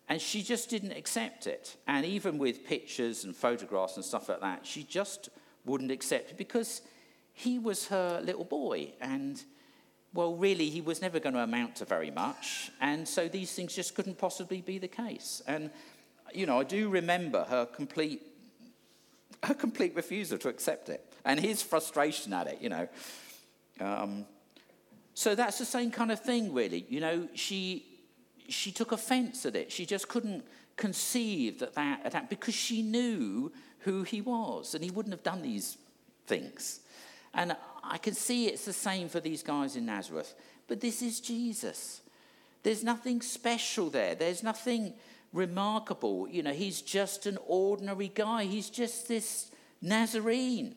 And 0.09 0.21
she 0.21 0.43
just 0.43 0.71
didn't 0.71 0.93
accept 0.93 1.47
it. 1.47 1.77
And 1.87 2.07
even 2.07 2.39
with 2.39 2.65
pictures 2.65 3.25
and 3.25 3.37
photographs 3.37 3.97
and 3.97 4.05
stuff 4.05 4.29
like 4.29 4.41
that, 4.41 4.67
she 4.67 4.83
just 4.83 5.29
wouldn't 5.67 5.91
accept 5.91 6.31
it 6.31 6.39
because 6.39 6.81
he 7.35 7.59
was 7.59 7.89
her 7.89 8.21
little 8.25 8.45
boy. 8.45 8.93
And, 9.01 9.43
well, 10.15 10.35
really, 10.35 10.71
he 10.71 10.81
was 10.81 11.03
never 11.03 11.21
going 11.21 11.35
to 11.35 11.43
amount 11.43 11.77
to 11.77 11.85
very 11.85 12.11
much. 12.11 12.71
And 12.81 13.07
so 13.07 13.29
these 13.29 13.53
things 13.53 13.75
just 13.75 13.95
couldn't 13.95 14.17
possibly 14.17 14.63
be 14.63 14.79
the 14.79 14.89
case. 14.89 15.43
And, 15.47 15.71
you 16.33 16.47
know, 16.47 16.59
I 16.59 16.65
do 16.65 16.89
remember 16.89 17.45
her 17.45 17.67
complete, 17.67 18.23
her 19.43 19.55
complete 19.55 19.95
refusal 19.95 20.39
to 20.39 20.49
accept 20.49 20.89
it 20.89 21.05
and 21.25 21.39
his 21.39 21.63
frustration 21.63 22.33
at 22.33 22.47
it, 22.47 22.63
you 22.63 22.71
know. 22.71 22.89
Um, 23.79 24.25
so 25.13 25.35
that's 25.35 25.59
the 25.59 25.67
same 25.67 25.91
kind 25.91 26.11
of 26.11 26.21
thing, 26.21 26.55
really. 26.55 26.87
You 26.89 27.01
know, 27.01 27.29
she 27.35 27.85
she 28.49 28.73
took 28.73 28.93
offense 28.93 29.47
at 29.47 29.57
it. 29.57 29.71
She 29.71 29.87
just 29.87 30.09
couldn't 30.09 30.45
conceive 30.77 31.59
that 31.59 31.75
that 31.75 32.31
because 32.31 32.55
she 32.55 32.83
knew 32.83 33.53
who 33.81 34.03
he 34.03 34.21
was 34.21 34.75
and 34.75 34.83
he 34.83 34.91
wouldn't 34.91 35.13
have 35.13 35.23
done 35.23 35.43
these 35.43 35.77
things. 36.27 36.81
And 37.35 37.57
I 37.83 37.99
can 37.99 38.15
see 38.15 38.47
it's 38.47 38.65
the 38.65 38.73
same 38.73 39.09
for 39.09 39.21
these 39.21 39.43
guys 39.43 39.77
in 39.77 39.87
Nazareth. 39.87 40.35
But 40.67 40.81
this 40.81 41.03
is 41.03 41.21
Jesus. 41.21 42.01
There's 42.63 42.85
nothing 42.85 43.21
special 43.23 43.91
there, 43.91 44.15
there's 44.15 44.43
nothing 44.43 44.95
remarkable. 45.33 46.29
You 46.29 46.43
know, 46.43 46.53
he's 46.53 46.83
just 46.83 47.27
an 47.27 47.39
ordinary 47.47 48.11
guy, 48.15 48.45
he's 48.45 48.71
just 48.71 49.09
this 49.09 49.51
Nazarene. 49.81 50.75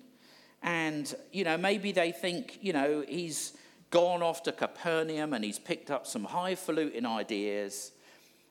And, 0.63 1.13
you 1.31 1.43
know, 1.43 1.57
maybe 1.57 1.91
they 1.91 2.11
think, 2.11 2.59
you 2.61 2.71
know, 2.71 3.03
he's 3.07 3.53
gone 3.91 4.24
off 4.24 4.41
to 4.43 4.51
Capernaum 4.51 5.33
and 5.33 5.43
he's 5.43 5.60
picked 5.60 5.91
up 5.91 6.07
some 6.07 6.24
highfalutin 6.24 7.05
ideas. 7.05 7.91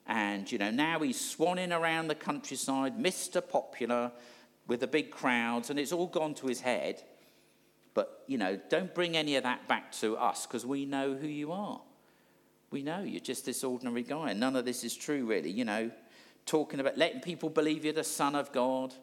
And, 0.06 0.50
you 0.50 0.58
know, 0.58 0.70
now 0.70 1.00
he's 1.00 1.18
swanning 1.18 1.78
around 1.78 2.08
the 2.08 2.14
countryside, 2.14 2.98
Mr. 2.98 3.46
Popular, 3.46 4.12
with 4.66 4.80
the 4.80 4.86
big 4.86 5.10
crowds, 5.10 5.70
and 5.70 5.78
it's 5.78 5.92
all 5.92 6.06
gone 6.06 6.34
to 6.34 6.46
his 6.46 6.60
head. 6.60 7.02
But, 7.94 8.22
you 8.26 8.38
know, 8.38 8.58
don't 8.68 8.94
bring 8.94 9.16
any 9.16 9.36
of 9.36 9.42
that 9.42 9.66
back 9.66 9.92
to 9.92 10.16
us 10.16 10.46
because 10.46 10.64
we 10.64 10.84
know 10.84 11.14
who 11.14 11.26
you 11.26 11.52
are. 11.52 11.80
We 12.70 12.82
know 12.82 13.02
you're 13.02 13.20
just 13.20 13.44
this 13.44 13.64
ordinary 13.64 14.02
guy. 14.02 14.30
And 14.30 14.40
none 14.40 14.54
of 14.54 14.64
this 14.64 14.84
is 14.84 14.96
true, 14.96 15.26
really. 15.26 15.50
You 15.50 15.64
know, 15.64 15.90
talking 16.46 16.80
about 16.80 16.96
letting 16.96 17.20
people 17.20 17.48
believe 17.48 17.84
you're 17.84 17.94
the 17.94 18.04
Son 18.04 18.34
of 18.34 18.52
God, 18.52 18.94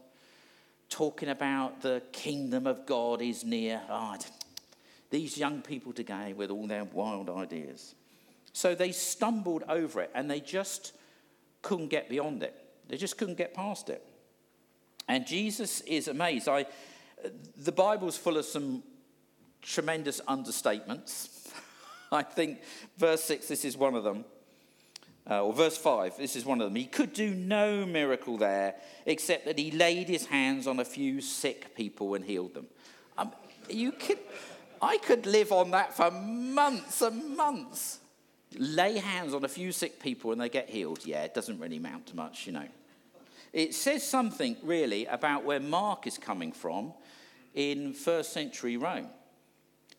talking 0.89 1.29
about 1.29 1.82
the 1.82 2.01
kingdom 2.13 2.65
of 2.65 2.86
God 2.86 3.22
is 3.22 3.44
near. 3.44 3.82
Oh, 3.89 4.15
these 5.10 5.38
young 5.38 5.62
people 5.62 5.94
today 5.94 6.34
with 6.34 6.52
all 6.52 6.68
their 6.68 6.84
wild 6.84 7.30
ideas. 7.30 7.96
So 8.54 8.76
they 8.76 8.92
stumbled 8.92 9.64
over 9.70 10.02
it 10.02 10.12
and 10.14 10.30
they 10.30 10.40
just 10.40 10.94
couldn't 11.62 11.88
get 11.88 12.10
beyond 12.10 12.44
it. 12.44 12.56
They 12.88 12.98
just 12.98 13.18
couldn't 13.18 13.38
get 13.38 13.54
past 13.54 13.90
it. 13.90 14.04
And 15.08 15.26
Jesus 15.26 15.82
is 15.82 16.08
amazed. 16.08 16.48
I, 16.48 16.66
the 17.56 17.72
Bible's 17.72 18.18
full 18.18 18.38
of 18.38 18.46
some 18.46 18.84
tremendous 19.62 20.22
understatements. 20.22 21.50
I 22.12 22.24
think 22.24 22.60
verse 22.98 23.24
6, 23.24 23.48
this 23.48 23.66
is 23.66 23.78
one 23.78 23.96
of 23.96 24.04
them. 24.04 24.26
Uh, 25.30 25.44
or 25.44 25.54
verse 25.54 25.78
5, 25.78 26.18
this 26.18 26.38
is 26.38 26.46
one 26.46 26.62
of 26.62 26.68
them. 26.68 26.76
He 26.76 26.86
could 26.86 27.12
do 27.12 27.34
no 27.34 27.86
miracle 27.86 28.38
there 28.38 28.76
except 29.06 29.46
that 29.46 29.60
he 29.60 29.72
laid 29.72 30.08
his 30.08 30.26
hands 30.26 30.68
on 30.68 30.80
a 30.80 30.86
few 30.86 31.20
sick 31.20 31.76
people 31.76 32.14
and 32.14 32.24
healed 32.24 32.54
them. 32.54 32.68
Um, 33.18 33.34
you 33.70 33.92
kid- 33.92 34.20
I 34.81 34.98
could 34.98 35.25
live 35.25 35.51
on 35.51 35.72
that 35.72 35.96
for 35.96 36.12
months 36.12 37.01
and 37.01 37.36
months. 37.36 38.00
Lay 38.57 38.98
hands 38.98 39.34
on 39.34 39.43
a 39.43 39.48
few 39.48 39.72
sick 39.72 40.00
people 40.01 40.31
and 40.31 40.39
they 40.39 40.50
get 40.50 40.69
healed. 40.69 41.05
Yeah, 41.05 41.24
it 41.24 41.34
doesn't 41.34 41.60
really 41.60 41.77
amount 41.77 42.07
to 42.07 42.15
much, 42.15 42.48
you 42.48 42.53
know. 42.53 42.67
It 43.53 43.74
says 43.74 44.07
something 44.07 44.55
really 44.63 45.05
about 45.05 45.43
where 45.43 45.60
Mark 45.60 46.05
is 46.07 46.17
coming 46.17 46.51
from 46.51 46.93
in 47.53 47.93
first 47.93 48.34
century 48.34 48.77
Rome. 48.77 49.07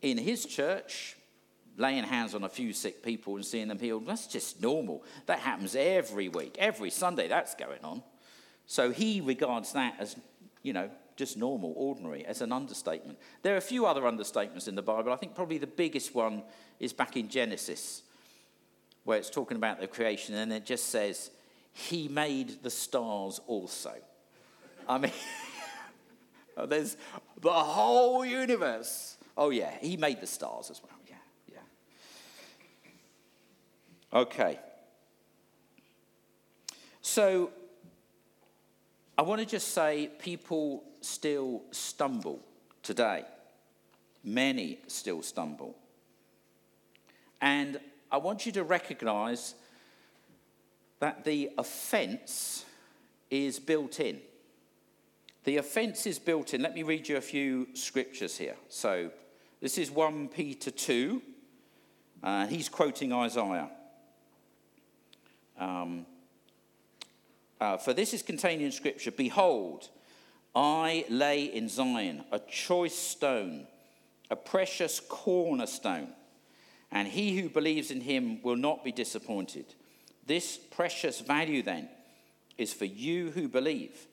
In 0.01 0.17
his 0.17 0.47
church, 0.47 1.17
laying 1.77 2.05
hands 2.05 2.35
on 2.35 2.45
a 2.45 2.49
few 2.49 2.73
sick 2.73 3.03
people 3.03 3.37
and 3.37 3.45
seeing 3.45 3.69
them 3.69 3.79
healed, 3.79 4.07
that's 4.07 4.27
just 4.27 4.63
normal. 4.63 5.03
That 5.27 5.41
happens 5.41 5.75
every 5.75 6.29
week, 6.29 6.57
every 6.59 6.91
Sunday, 6.91 7.29
that's 7.29 7.55
going 7.55 7.83
on. 7.83 8.03
So 8.67 8.91
he 8.91 9.21
regards 9.21 9.73
that 9.73 9.97
as, 9.99 10.17
you 10.63 10.73
know, 10.73 10.91
just 11.19 11.37
normal, 11.37 11.75
ordinary, 11.77 12.25
as 12.25 12.41
an 12.43 12.53
understatement. 12.53 13.19
There 13.43 13.53
are 13.55 13.59
a 13.59 13.61
few 13.61 13.87
other 13.87 14.03
understatements 14.03 14.69
in 14.69 14.77
the 14.77 14.83
Bible. 14.83 15.13
I 15.13 15.17
think 15.17 15.35
probably 15.35 15.59
the 15.59 15.67
biggest 15.67 16.15
one 16.15 16.45
is 16.79 16.93
back 16.93 17.17
in 17.17 17.29
Genesis, 17.29 18.03
where 19.03 19.19
it's 19.19 19.29
talking 19.29 19.57
about 19.57 19.81
the 19.81 19.89
creation, 19.89 20.37
and 20.37 20.53
it 20.53 20.65
just 20.65 20.91
says, 20.91 21.33
He 21.73 22.07
made 22.07 22.63
the 22.63 22.71
stars 22.71 23.41
also. 23.49 23.95
I 24.89 24.99
mean, 24.99 25.13
there's 26.69 26.97
the 27.43 27.51
whole 27.51 28.25
universe. 28.25 29.17
Oh, 29.37 29.51
yeah, 29.51 29.73
He 29.81 29.97
made 29.97 30.21
the 30.21 30.27
stars 30.27 30.71
as 30.71 30.81
well. 30.81 30.93
Yeah, 31.09 31.17
yeah. 34.13 34.21
Okay. 34.21 34.61
So, 37.03 37.51
I 39.17 39.23
want 39.23 39.41
to 39.41 39.47
just 39.47 39.75
say 39.75 40.11
people 40.21 40.85
still 41.01 41.63
stumble 41.71 42.41
today. 42.83 43.25
Many 44.25 44.79
still 44.87 45.23
stumble. 45.23 45.77
And 47.41 47.81
I 48.11 48.17
want 48.17 48.47
you 48.47 48.53
to 48.53 48.65
recognize 48.65 49.55
that 51.01 51.25
the 51.25 51.51
offense 51.57 52.65
is 53.31 53.59
built 53.59 54.01
in. 54.01 54.21
The 55.45 55.59
offense 55.59 56.07
is 56.07 56.19
built 56.19 56.53
in. 56.53 56.63
Let 56.63 56.75
me 56.75 56.83
read 56.83 57.09
you 57.09 57.17
a 57.17 57.23
few 57.23 57.69
scriptures 57.75 58.37
here. 58.37 58.57
So, 58.69 59.11
this 59.61 59.79
is 59.79 59.91
1 59.91 60.29
Peter 60.29 60.71
2. 60.71 61.23
Uh, 62.23 62.47
he's 62.47 62.69
quoting 62.69 63.13
Isaiah. 63.13 63.71
Um, 65.59 66.07
uh, 67.61 67.77
For 67.77 67.93
this 67.93 68.15
is 68.15 68.23
contained 68.23 68.63
in 68.63 68.73
Scripture 68.73 69.11
Behold, 69.11 69.89
I 70.59 71.05
lay 71.09 71.45
in 71.45 71.69
Zion 71.69 72.25
a 72.33 72.41
choice 72.41 72.97
stone, 72.97 73.69
a 74.29 74.35
precious 74.35 74.99
cornerstone, 74.99 76.09
and 76.91 77.07
he 77.07 77.39
who 77.39 77.49
believes 77.49 77.93
in 77.93 78.01
him 78.01 78.43
will 78.43 78.57
not 78.57 78.83
be 78.83 78.91
disappointed. 78.91 79.67
This 80.27 80.57
precious 80.57 81.21
value, 81.21 81.63
then, 81.63 81.89
is 82.57 82.73
for 82.75 82.87
you 82.87 83.31
who 83.31 83.47
believe. 83.47 84.09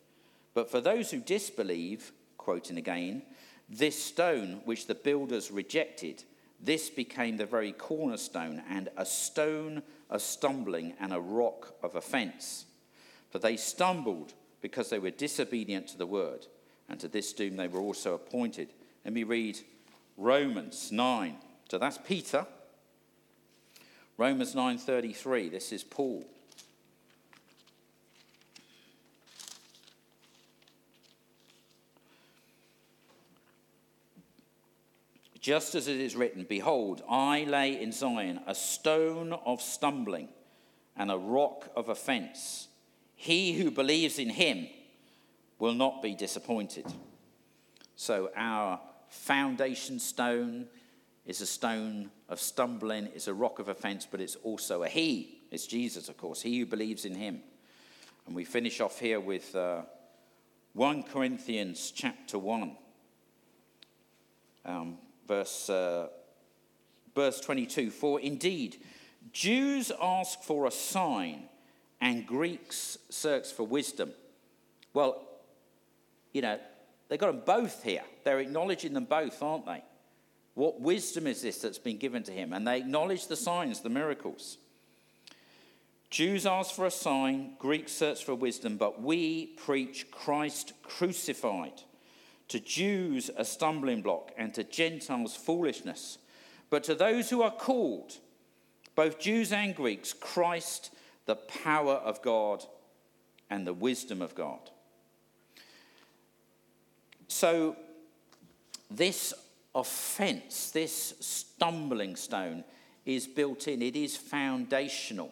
But 0.53 0.69
for 0.69 0.79
those 0.79 1.09
who 1.09 1.19
disbelieve, 1.19 2.11
quoting 2.37 2.77
again, 2.77 3.23
this 3.67 4.01
stone 4.01 4.61
which 4.65 4.85
the 4.85 4.93
builders 4.93 5.49
rejected, 5.49 6.23
this 6.61 6.91
became 6.91 7.37
the 7.37 7.47
very 7.47 7.71
cornerstone 7.71 8.61
and 8.69 8.89
a 8.97 9.05
stone 9.07 9.81
of 10.11 10.21
stumbling 10.21 10.93
and 10.99 11.11
a 11.11 11.19
rock 11.19 11.73
of 11.81 11.95
offense. 11.95 12.65
For 13.31 13.39
they 13.39 13.57
stumbled 13.57 14.35
because 14.61 14.89
they 14.89 14.99
were 14.99 15.11
disobedient 15.11 15.87
to 15.89 15.97
the 15.97 16.05
word, 16.05 16.47
and 16.89 16.99
to 16.99 17.07
this 17.07 17.33
doom 17.33 17.55
they 17.55 17.67
were 17.67 17.81
also 17.81 18.13
appointed. 18.13 18.69
Let 19.03 19.13
me 19.13 19.23
read 19.23 19.59
Romans 20.17 20.91
9. 20.91 21.35
So 21.69 21.77
that's 21.77 21.97
Peter. 21.97 22.45
Romans 24.17 24.55
9:33. 24.55 25.49
This 25.49 25.71
is 25.71 25.83
Paul. 25.83 26.25
Just 35.45 35.75
as 35.75 35.87
it 35.87 35.99
is 35.99 36.15
written, 36.15 36.43
Behold, 36.43 37.03
I 37.07 37.43
lay 37.43 37.79
in 37.79 37.91
Zion 37.91 38.39
a 38.47 38.55
stone 38.55 39.31
of 39.31 39.61
stumbling 39.61 40.29
and 40.95 41.11
a 41.11 41.17
rock 41.17 41.69
of 41.75 41.87
offense. 41.87 42.67
He 43.25 43.53
who 43.53 43.71
believes 43.71 44.19
in 44.19 44.29
him 44.29 44.67
will 45.57 45.73
not 45.73 46.03
be 46.03 46.13
disappointed. 46.13 46.85
So, 47.95 48.29
our 48.35 48.79
foundation 49.09 49.97
stone 49.97 50.67
is 51.25 51.41
a 51.41 51.47
stone 51.47 52.11
of 52.29 52.39
stumbling, 52.39 53.09
it's 53.15 53.27
a 53.27 53.33
rock 53.33 53.57
of 53.57 53.67
offense, 53.67 54.07
but 54.09 54.21
it's 54.21 54.35
also 54.35 54.83
a 54.83 54.87
he. 54.87 55.39
It's 55.49 55.65
Jesus, 55.65 56.07
of 56.07 56.17
course, 56.17 56.43
he 56.43 56.59
who 56.59 56.67
believes 56.67 57.03
in 57.03 57.15
him. 57.15 57.41
And 58.27 58.35
we 58.35 58.45
finish 58.45 58.79
off 58.79 58.99
here 58.99 59.19
with 59.19 59.55
uh, 59.55 59.81
1 60.73 61.01
Corinthians 61.01 61.91
chapter 61.95 62.37
1. 62.37 62.77
Um, 64.65 64.99
verse, 65.27 65.67
uh, 65.67 66.09
verse 67.15 67.39
22 67.39 67.89
For 67.89 68.19
indeed, 68.19 68.77
Jews 69.31 69.91
ask 69.99 70.43
for 70.43 70.67
a 70.67 70.71
sign, 70.71 71.49
and 72.05 72.27
Greeks 72.27 72.99
search 73.09 73.51
for 73.51 73.63
wisdom. 73.63 74.11
Well, 74.93 75.23
you 76.33 76.43
know, 76.43 76.59
they've 77.09 77.17
got 77.17 77.31
them 77.31 77.41
both 77.43 77.81
here. 77.81 78.03
They're 78.23 78.39
acknowledging 78.39 78.93
them 78.93 79.05
both, 79.05 79.41
aren't 79.41 79.65
they? 79.65 79.83
What 80.53 80.79
wisdom 80.79 81.25
is 81.25 81.41
this 81.41 81.57
that's 81.57 81.79
been 81.79 81.97
given 81.97 82.21
to 82.23 82.31
him? 82.31 82.53
And 82.53 82.67
they 82.67 82.77
acknowledge 82.77 83.25
the 83.25 83.35
signs, 83.35 83.81
the 83.81 83.89
miracles. 83.89 84.59
Jews 86.11 86.45
ask 86.45 86.75
for 86.75 86.85
a 86.85 86.91
sign, 86.91 87.55
Greeks 87.57 87.91
search 87.91 88.23
for 88.23 88.35
wisdom, 88.35 88.77
but 88.77 89.01
we 89.01 89.47
preach 89.47 90.11
Christ 90.11 90.73
crucified 90.83 91.81
to 92.49 92.59
Jews, 92.59 93.31
a 93.35 93.43
stumbling 93.43 94.03
block, 94.03 94.31
and 94.37 94.53
to 94.53 94.63
Gentiles, 94.63 95.35
foolishness. 95.35 96.19
But 96.69 96.83
to 96.83 96.93
those 96.93 97.31
who 97.31 97.41
are 97.41 97.49
called, 97.49 98.19
both 98.93 99.19
Jews 99.19 99.51
and 99.51 99.75
Greeks, 99.75 100.13
Christ, 100.13 100.91
the 101.25 101.35
power 101.35 101.93
of 101.93 102.21
God 102.21 102.63
and 103.49 103.65
the 103.65 103.73
wisdom 103.73 104.21
of 104.21 104.35
God. 104.35 104.59
So, 107.27 107.75
this 108.89 109.33
offense, 109.73 110.71
this 110.71 111.15
stumbling 111.19 112.15
stone, 112.15 112.63
is 113.05 113.27
built 113.27 113.67
in, 113.67 113.81
it 113.81 113.95
is 113.95 114.15
foundational. 114.15 115.31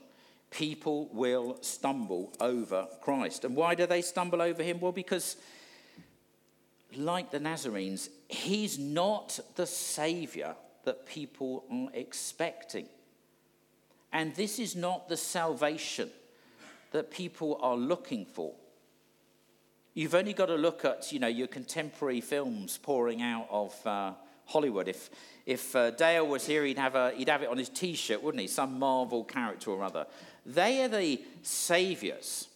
People 0.51 1.09
will 1.11 1.57
stumble 1.61 2.31
over 2.39 2.87
Christ. 3.01 3.45
And 3.45 3.55
why 3.55 3.73
do 3.73 3.87
they 3.87 4.01
stumble 4.01 4.41
over 4.41 4.61
him? 4.61 4.79
Well, 4.79 4.91
because 4.91 5.37
like 6.95 7.31
the 7.31 7.39
Nazarenes, 7.39 8.09
he's 8.27 8.77
not 8.77 9.39
the 9.55 9.65
Savior 9.65 10.55
that 10.83 11.05
people 11.05 11.63
are 11.71 11.89
expecting. 11.93 12.87
And 14.13 14.33
this 14.35 14.59
is 14.59 14.75
not 14.75 15.09
the 15.09 15.17
salvation 15.17 16.09
that 16.91 17.09
people 17.09 17.59
are 17.61 17.75
looking 17.75 18.25
for. 18.25 18.53
You've 19.95 20.15
only 20.15 20.33
got 20.33 20.45
to 20.45 20.55
look 20.55 20.85
at, 20.85 21.11
you 21.11 21.19
know, 21.19 21.27
your 21.27 21.47
contemporary 21.47 22.21
films 22.21 22.77
pouring 22.77 23.21
out 23.21 23.47
of 23.49 23.87
uh, 23.87 24.13
Hollywood. 24.45 24.87
If, 24.87 25.09
if 25.45 25.75
uh, 25.75 25.91
Dale 25.91 26.27
was 26.27 26.45
here, 26.45 26.63
he'd 26.63 26.77
have, 26.77 26.95
a, 26.95 27.11
he'd 27.11 27.29
have 27.29 27.41
it 27.41 27.49
on 27.49 27.57
his 27.57 27.69
T-shirt, 27.69 28.21
wouldn't 28.21 28.41
he? 28.41 28.47
Some 28.47 28.77
Marvel 28.77 29.23
character 29.23 29.71
or 29.71 29.83
other. 29.83 30.05
They 30.45 30.83
are 30.83 30.87
the 30.87 31.21
saviors 31.41 32.47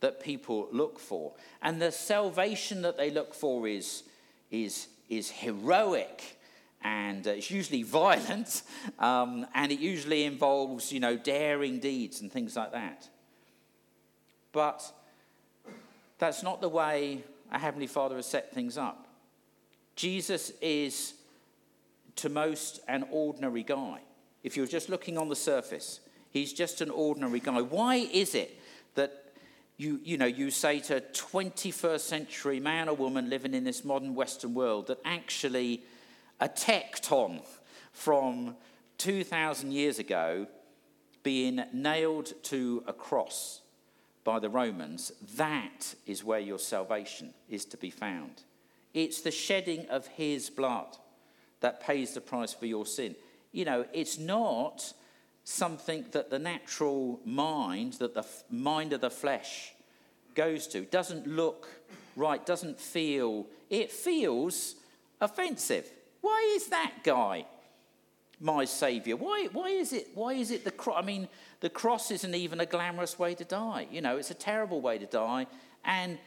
that 0.00 0.22
people 0.22 0.68
look 0.70 0.98
for. 0.98 1.32
And 1.62 1.80
the 1.80 1.92
salvation 1.92 2.82
that 2.82 2.98
they 2.98 3.10
look 3.10 3.34
for 3.34 3.66
is, 3.66 4.02
is, 4.50 4.88
is 5.08 5.30
heroic 5.30 6.38
and 6.84 7.26
uh, 7.26 7.30
it's 7.30 7.50
usually 7.50 7.82
violent 7.82 8.62
um, 8.98 9.46
and 9.54 9.72
it 9.72 9.80
usually 9.80 10.24
involves, 10.24 10.92
you 10.92 11.00
know, 11.00 11.16
daring 11.16 11.80
deeds 11.80 12.20
and 12.20 12.30
things 12.30 12.54
like 12.54 12.72
that. 12.72 13.08
But 14.52 14.92
that's 16.18 16.42
not 16.42 16.60
the 16.60 16.68
way 16.68 17.24
a 17.50 17.58
Heavenly 17.58 17.88
Father 17.88 18.16
has 18.16 18.26
set 18.26 18.54
things 18.54 18.78
up. 18.78 19.08
Jesus 19.96 20.52
is, 20.60 21.14
to 22.16 22.28
most, 22.28 22.80
an 22.86 23.06
ordinary 23.10 23.62
guy. 23.62 24.00
If 24.42 24.56
you're 24.56 24.66
just 24.66 24.88
looking 24.88 25.16
on 25.16 25.28
the 25.28 25.36
surface, 25.36 26.00
he's 26.30 26.52
just 26.52 26.80
an 26.80 26.90
ordinary 26.90 27.40
guy. 27.40 27.60
Why 27.62 27.96
is 27.96 28.34
it 28.34 28.60
that 28.94 29.32
you, 29.76 30.00
you 30.04 30.18
know, 30.18 30.26
you 30.26 30.50
say 30.50 30.80
to 30.80 30.96
a 30.96 31.00
21st 31.00 32.00
century 32.00 32.60
man 32.60 32.88
or 32.88 32.94
woman 32.94 33.28
living 33.28 33.54
in 33.54 33.64
this 33.64 33.84
modern 33.84 34.14
Western 34.14 34.54
world 34.54 34.86
that 34.88 34.98
actually 35.04 35.82
a 36.40 36.48
tekton 36.48 37.42
from 37.92 38.56
2,000 38.98 39.72
years 39.72 39.98
ago 39.98 40.46
being 41.22 41.64
nailed 41.72 42.32
to 42.44 42.82
a 42.86 42.92
cross 42.92 43.62
by 44.24 44.38
the 44.38 44.48
Romans, 44.48 45.12
that 45.36 45.94
is 46.06 46.24
where 46.24 46.40
your 46.40 46.58
salvation 46.58 47.34
is 47.48 47.64
to 47.66 47.76
be 47.76 47.90
found. 47.90 48.42
It's 48.94 49.20
the 49.20 49.30
shedding 49.30 49.86
of 49.88 50.06
his 50.06 50.50
blood 50.50 50.96
that 51.60 51.80
pays 51.80 52.14
the 52.14 52.20
price 52.20 52.52
for 52.52 52.66
your 52.66 52.86
sin. 52.86 53.16
You 53.52 53.64
know, 53.64 53.86
it's 53.92 54.18
not 54.18 54.92
something 55.44 56.06
that 56.12 56.30
the 56.30 56.38
natural 56.38 57.20
mind, 57.24 57.94
that 57.94 58.14
the 58.14 58.20
f- 58.20 58.44
mind 58.50 58.92
of 58.92 59.00
the 59.00 59.10
flesh 59.10 59.74
goes 60.34 60.66
to, 60.68 60.82
doesn't 60.82 61.26
look 61.26 61.68
right, 62.16 62.44
doesn't 62.44 62.80
feel, 62.80 63.46
it 63.70 63.90
feels 63.90 64.76
offensive. 65.20 65.90
Why 66.24 66.54
is 66.56 66.68
that 66.68 67.04
guy 67.04 67.44
my 68.40 68.64
savior? 68.64 69.14
Why, 69.14 69.48
why 69.52 69.68
is 69.68 69.92
it, 69.92 70.08
why 70.14 70.32
is 70.32 70.50
it 70.50 70.64
the 70.64 70.70
cross? 70.70 70.96
I 70.98 71.04
mean, 71.04 71.28
the 71.60 71.68
cross 71.68 72.10
isn't 72.10 72.34
even 72.34 72.60
a 72.60 72.64
glamorous 72.64 73.18
way 73.18 73.34
to 73.34 73.44
die. 73.44 73.88
You 73.90 74.00
know, 74.00 74.16
it's 74.16 74.30
a 74.30 74.40
terrible 74.50 74.80
way 74.80 74.96
to 74.96 75.04
die. 75.04 75.46
And, 75.84 76.18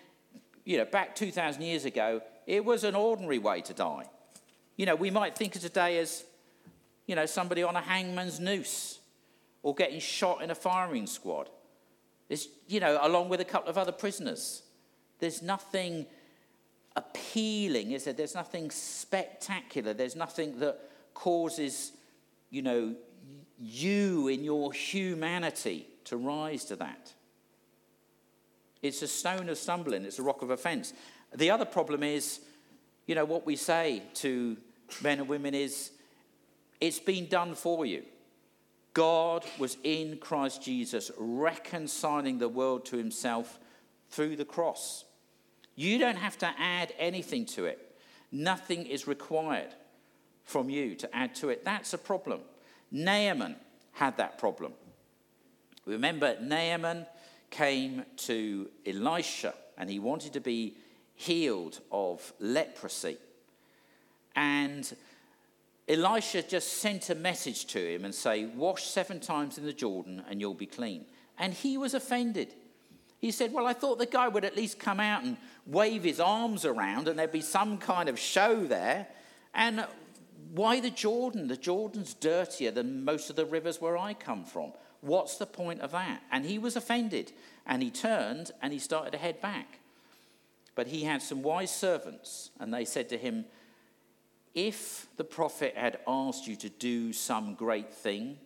you 0.65 0.77
know, 0.77 0.85
back 0.85 1.15
2,000 1.15 1.63
years 1.63 1.85
ago, 1.85 2.21
it 2.45 2.63
was 2.63 2.83
an 2.83 2.93
ordinary 2.93 3.39
way 3.39 3.61
to 3.61 3.73
die. 3.73 4.03
You 4.75 4.85
know, 4.85 4.93
we 4.93 5.09
might 5.09 5.35
think 5.35 5.55
of 5.55 5.63
today 5.63 5.97
as, 5.97 6.23
you 7.07 7.15
know, 7.15 7.25
somebody 7.25 7.63
on 7.63 7.75
a 7.75 7.81
hangman's 7.81 8.39
noose 8.39 8.99
or 9.63 9.73
getting 9.73 9.99
shot 9.99 10.43
in 10.43 10.51
a 10.51 10.55
firing 10.55 11.07
squad. 11.07 11.49
There's, 12.27 12.47
you 12.67 12.79
know, 12.79 12.99
along 13.01 13.29
with 13.29 13.41
a 13.41 13.45
couple 13.45 13.71
of 13.71 13.79
other 13.79 13.91
prisoners. 13.91 14.61
There's 15.17 15.41
nothing 15.41 16.05
appealing, 16.97 17.91
is 17.91 18.03
there? 18.03 18.13
There's 18.13 18.35
nothing 18.35 18.71
spectacular. 18.71 19.93
There's 19.93 20.15
nothing 20.15 20.59
that 20.59 20.79
causes, 21.13 21.93
you 22.49 22.63
know, 22.63 22.95
you 23.59 24.27
in 24.27 24.43
your 24.43 24.73
humanity 24.73 25.87
to 26.05 26.17
rise 26.17 26.65
to 26.65 26.75
that. 26.77 27.13
It's 28.81 29.01
a 29.01 29.07
stone 29.07 29.49
of 29.49 29.57
stumbling, 29.57 30.05
it's 30.05 30.19
a 30.19 30.23
rock 30.23 30.41
of 30.41 30.49
offense. 30.49 30.93
The 31.35 31.51
other 31.51 31.65
problem 31.65 32.03
is, 32.03 32.41
you 33.05 33.15
know, 33.15 33.25
what 33.25 33.45
we 33.45 33.55
say 33.55 34.03
to 34.15 34.57
men 35.01 35.19
and 35.19 35.27
women 35.27 35.53
is, 35.53 35.91
it's 36.79 36.99
been 36.99 37.27
done 37.27 37.55
for 37.55 37.85
you. 37.85 38.03
God 38.93 39.45
was 39.59 39.77
in 39.83 40.17
Christ 40.17 40.63
Jesus, 40.63 41.11
reconciling 41.17 42.39
the 42.39 42.49
world 42.49 42.85
to 42.85 42.97
himself 42.97 43.59
through 44.09 44.35
the 44.35 44.45
cross. 44.45 45.05
You 45.77 45.99
don't 45.99 46.17
have 46.17 46.37
to 46.39 46.51
add 46.57 46.91
anything 46.97 47.45
to 47.45 47.65
it, 47.65 47.95
nothing 48.31 48.85
is 48.87 49.07
required 49.07 49.73
from 50.43 50.69
you 50.69 50.95
to 50.95 51.15
add 51.15 51.35
to 51.35 51.49
it. 51.49 51.63
That's 51.63 51.93
a 51.93 51.97
problem. 51.97 52.41
Naaman 52.91 53.55
had 53.93 54.17
that 54.17 54.39
problem. 54.39 54.73
Remember, 55.85 56.35
Naaman 56.41 57.05
came 57.51 58.03
to 58.17 58.69
Elisha 58.85 59.53
and 59.77 59.89
he 59.89 59.99
wanted 59.99 60.33
to 60.33 60.39
be 60.39 60.75
healed 61.15 61.79
of 61.91 62.33
leprosy. 62.39 63.17
And 64.35 64.95
Elisha 65.87 66.41
just 66.41 66.73
sent 66.73 67.09
a 67.09 67.15
message 67.15 67.65
to 67.67 67.79
him 67.79 68.03
and 68.03 68.15
say, 68.15 68.45
Wash 68.45 68.85
seven 68.85 69.19
times 69.19 69.57
in 69.57 69.65
the 69.65 69.73
Jordan 69.73 70.23
and 70.29 70.41
you'll 70.41 70.53
be 70.53 70.65
clean. 70.65 71.05
And 71.37 71.53
he 71.53 71.77
was 71.77 71.93
offended. 71.93 72.53
He 73.19 73.31
said, 73.31 73.51
Well, 73.51 73.65
I 73.65 73.73
thought 73.73 73.97
the 73.97 74.05
guy 74.05 74.27
would 74.27 74.45
at 74.45 74.55
least 74.55 74.79
come 74.79 74.99
out 74.99 75.23
and 75.23 75.37
wave 75.65 76.03
his 76.03 76.19
arms 76.19 76.65
around 76.65 77.07
and 77.07 77.17
there'd 77.17 77.31
be 77.31 77.41
some 77.41 77.77
kind 77.77 78.09
of 78.09 78.19
show 78.19 78.65
there. 78.65 79.07
And 79.53 79.85
why 80.51 80.79
the 80.79 80.89
Jordan? 80.89 81.47
The 81.47 81.57
Jordan's 81.57 82.13
dirtier 82.13 82.71
than 82.71 83.03
most 83.03 83.29
of 83.29 83.35
the 83.35 83.45
rivers 83.45 83.81
where 83.81 83.97
I 83.97 84.13
come 84.13 84.45
from. 84.45 84.73
What's 85.01 85.37
the 85.37 85.45
point 85.45 85.81
of 85.81 85.91
that? 85.91 86.21
And 86.31 86.45
he 86.45 86.57
was 86.57 86.75
offended 86.75 87.31
and 87.65 87.81
he 87.81 87.91
turned 87.91 88.51
and 88.61 88.71
he 88.71 88.79
started 88.79 89.11
to 89.11 89.17
head 89.17 89.41
back. 89.41 89.79
But 90.75 90.87
he 90.87 91.03
had 91.03 91.21
some 91.21 91.41
wise 91.41 91.73
servants 91.73 92.51
and 92.59 92.73
they 92.73 92.85
said 92.85 93.09
to 93.09 93.17
him, 93.17 93.45
If 94.53 95.07
the 95.17 95.23
prophet 95.23 95.73
had 95.75 95.99
asked 96.07 96.47
you 96.47 96.55
to 96.57 96.69
do 96.69 97.13
some 97.13 97.55
great 97.55 97.93
thing, 97.93 98.37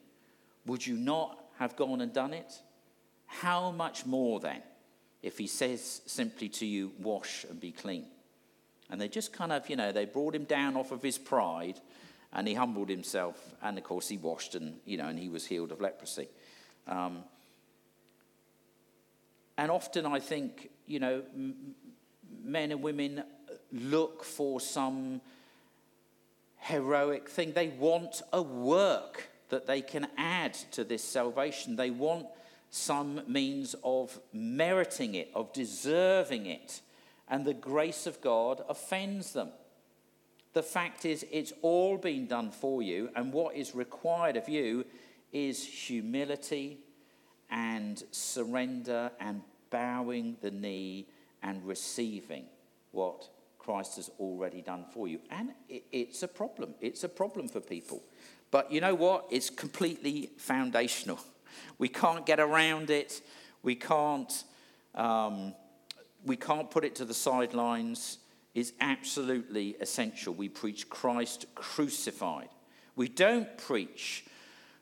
would 0.66 0.86
you 0.86 0.96
not 0.96 1.44
have 1.60 1.76
gone 1.76 2.02
and 2.02 2.14
done 2.14 2.34
it? 2.34 2.54
How 3.40 3.72
much 3.72 4.06
more 4.06 4.42
then 4.42 4.62
if 5.24 5.38
he 5.38 5.48
says 5.48 6.02
simply 6.06 6.50
to 6.50 6.66
you, 6.66 6.92
Wash 7.00 7.46
and 7.50 7.60
be 7.60 7.72
clean? 7.72 8.06
And 8.90 9.00
they 9.00 9.08
just 9.08 9.32
kind 9.32 9.54
of, 9.54 9.70
you 9.70 9.78
know, 9.78 9.94
they 9.94 10.04
brought 10.04 10.36
him 10.36 10.44
down 10.44 10.76
off 10.76 10.92
of 10.92 11.02
his 11.02 11.18
pride 11.18 11.80
and 12.34 12.46
he 12.46 12.54
humbled 12.54 12.90
himself. 12.90 13.38
And 13.64 13.78
of 13.78 13.86
course, 13.86 14.10
he 14.10 14.18
washed 14.18 14.56
and, 14.56 14.80
you 14.86 14.98
know, 14.98 15.08
and 15.08 15.18
he 15.18 15.30
was 15.30 15.46
healed 15.46 15.72
of 15.72 15.80
leprosy. 15.80 16.28
Um, 16.88 17.24
and 19.58 19.72
often 19.72 20.06
I 20.06 20.20
think, 20.20 20.70
you 20.86 21.00
know, 21.00 21.24
m- 21.34 21.76
men 22.44 22.72
and 22.72 22.82
women 22.82 23.24
look 23.72 24.26
for 24.26 24.60
some 24.60 25.22
heroic 26.58 27.30
thing. 27.30 27.54
They 27.54 27.70
want 27.70 28.22
a 28.34 28.42
work 28.42 29.30
that 29.50 29.68
they 29.68 29.82
can 29.82 30.08
add 30.18 30.54
to 30.72 30.84
this 30.84 31.04
salvation. 31.04 31.78
They 31.78 31.92
want 31.92 32.28
some 32.72 33.22
means 33.28 33.76
of 33.84 34.20
meriting 34.34 35.14
it, 35.16 35.30
of 35.36 35.54
deserving 35.54 36.48
it 36.48 36.82
and 37.32 37.46
the 37.46 37.54
grace 37.54 38.06
of 38.06 38.22
God 38.22 38.62
offends 38.70 39.32
them. 39.32 39.50
The 40.54 40.62
fact 40.62 41.06
is, 41.06 41.26
it's 41.32 41.54
all 41.62 41.98
been 41.98 42.28
done 42.28 42.52
for 42.52 42.84
you, 42.84 43.10
and 43.16 43.32
what 43.32 43.56
is 43.56 43.74
required 43.74 44.36
of 44.36 44.50
you 44.50 44.86
is 45.32 45.66
humility 45.66 46.80
and 47.50 48.04
surrender 48.12 49.12
and 49.22 49.42
bowing 49.70 50.36
the 50.42 50.52
knee 50.52 51.08
and 51.42 51.66
receiving 51.66 52.44
what 52.92 53.30
Christ 53.58 53.96
has 53.96 54.12
already 54.20 54.62
done 54.62 54.84
for 54.94 55.08
you. 55.08 55.20
And 55.30 55.52
it's 55.70 56.24
a 56.24 56.28
problem. 56.28 56.76
It's 56.82 57.06
a 57.06 57.10
problem 57.10 57.48
for 57.48 57.62
people. 57.62 58.04
But 58.52 58.74
you 58.74 58.82
know 58.82 58.94
what? 58.94 59.28
It's 59.32 59.50
completely 59.50 60.32
foundational. 60.36 61.20
We 61.78 61.88
can't 61.88 62.26
get 62.26 62.40
around 62.40 62.90
it. 62.90 63.22
We 63.64 63.76
can't 63.76 64.44
um, 64.96 65.54
we 66.24 66.36
can't 66.36 66.70
put 66.70 66.86
it 66.86 66.96
to 66.96 67.06
the 67.06 67.14
sidelines, 67.14 68.18
It's 68.54 68.74
absolutely 68.82 69.78
essential. 69.80 70.34
We 70.34 70.50
preach 70.50 70.90
Christ 70.90 71.46
crucified. 71.56 72.50
We 72.96 73.08
don't 73.08 73.58
preach 73.58 74.26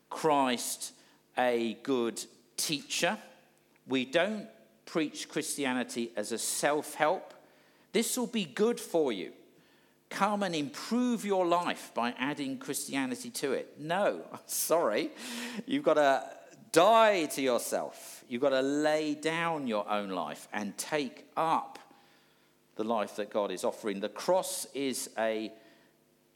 Christ 0.10 0.94
a 1.38 1.78
good 1.84 2.24
teacher. 2.58 3.18
We 3.88 4.06
don't 4.06 4.48
preach 4.86 5.30
Christianity 5.30 6.12
as 6.16 6.32
a 6.32 6.38
self 6.40 6.96
help. 6.96 7.34
This 7.92 8.18
will 8.18 8.28
be 8.28 8.46
good 8.46 8.80
for 8.80 9.12
you. 9.12 9.34
Come 10.10 10.42
and 10.42 10.56
improve 10.56 11.24
your 11.24 11.46
life 11.46 11.92
by 11.94 12.16
adding 12.18 12.58
Christianity 12.58 13.30
to 13.30 13.54
it. 13.54 13.76
No, 13.80 14.22
sorry. 14.48 15.12
You've 15.68 15.84
got 15.84 15.94
to 15.94 16.24
die 16.72 17.26
to 17.26 17.42
yourself 17.42 18.20
You've 18.30 18.44
got 18.44 18.50
to 18.50 18.62
lay 18.62 19.16
down 19.16 19.66
your 19.66 19.90
own 19.90 20.10
life 20.10 20.48
and 20.54 20.78
take 20.78 21.26
up 21.36 21.80
the 22.76 22.84
life 22.84 23.16
that 23.16 23.32
God 23.32 23.50
is 23.50 23.64
offering. 23.64 24.00
The 24.00 24.08
cross 24.08 24.68
is 24.76 25.10
a, 25.18 25.52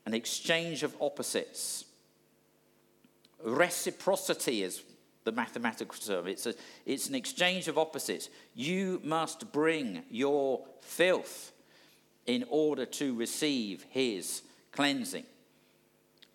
an 0.07 0.15
exchange 0.15 0.81
of 0.81 0.95
opposites. 0.99 1.85
Reciprocity 3.45 4.63
is 4.63 4.81
the 5.23 5.31
mathematical 5.31 5.95
term. 5.95 6.27
It's, 6.27 6.47
a, 6.47 6.55
it's 6.87 7.09
an 7.09 7.15
exchange 7.15 7.67
of 7.67 7.77
opposites. 7.77 8.29
You 8.55 8.99
must 9.03 9.51
bring 9.51 10.01
your 10.09 10.65
filth 10.81 11.51
in 12.25 12.43
order 12.49 12.87
to 12.87 13.13
receive 13.13 13.85
his 13.91 14.41
cleansing. 14.71 15.25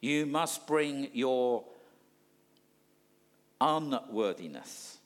You 0.00 0.24
must 0.24 0.68
bring 0.68 1.08
your 1.12 1.64
unworthiness 3.60 4.98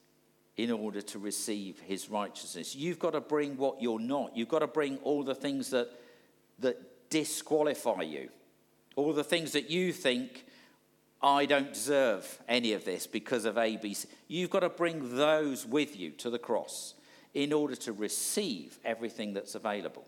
in 0.57 0.71
order 0.71 1.01
to 1.01 1.19
receive 1.19 1.81
his 1.81 2.11
righteousness. 2.11 2.75
You've 2.75 2.99
got 2.99 3.13
to 3.13 3.21
bring 3.21 3.57
what 3.57 3.81
you're 3.81 3.99
not. 3.99 4.37
You've 4.37 4.49
got 4.49 4.61
to 4.61 4.67
bring 4.67 4.99
all 4.99 5.23
the 5.23 5.35
things 5.35 5.71
that, 5.71 5.89
that 6.59 7.11
disqualify 7.11 8.03
you, 8.03 8.29
all 8.97 9.13
the 9.13 9.25
things 9.25 9.53
that 9.53 9.71
you 9.71 9.93
think, 9.93 10.45
I 11.23 11.47
don't 11.47 11.73
deserve 11.73 12.41
any 12.49 12.73
of 12.73 12.85
this 12.85 13.07
because 13.07 13.45
of 13.45 13.55
ABC. 13.55 14.07
You've 14.29 14.51
got 14.51 14.61
to 14.61 14.69
bring 14.69 15.17
those 15.17 15.65
with 15.65 15.97
you 15.97 16.11
to 16.13 16.31
the 16.31 16.39
cross 16.39 16.95
in 17.33 17.53
order 17.53 17.77
to 17.77 17.93
receive 17.93 18.79
everything 18.85 19.33
that's 19.33 19.55
available. 19.55 20.05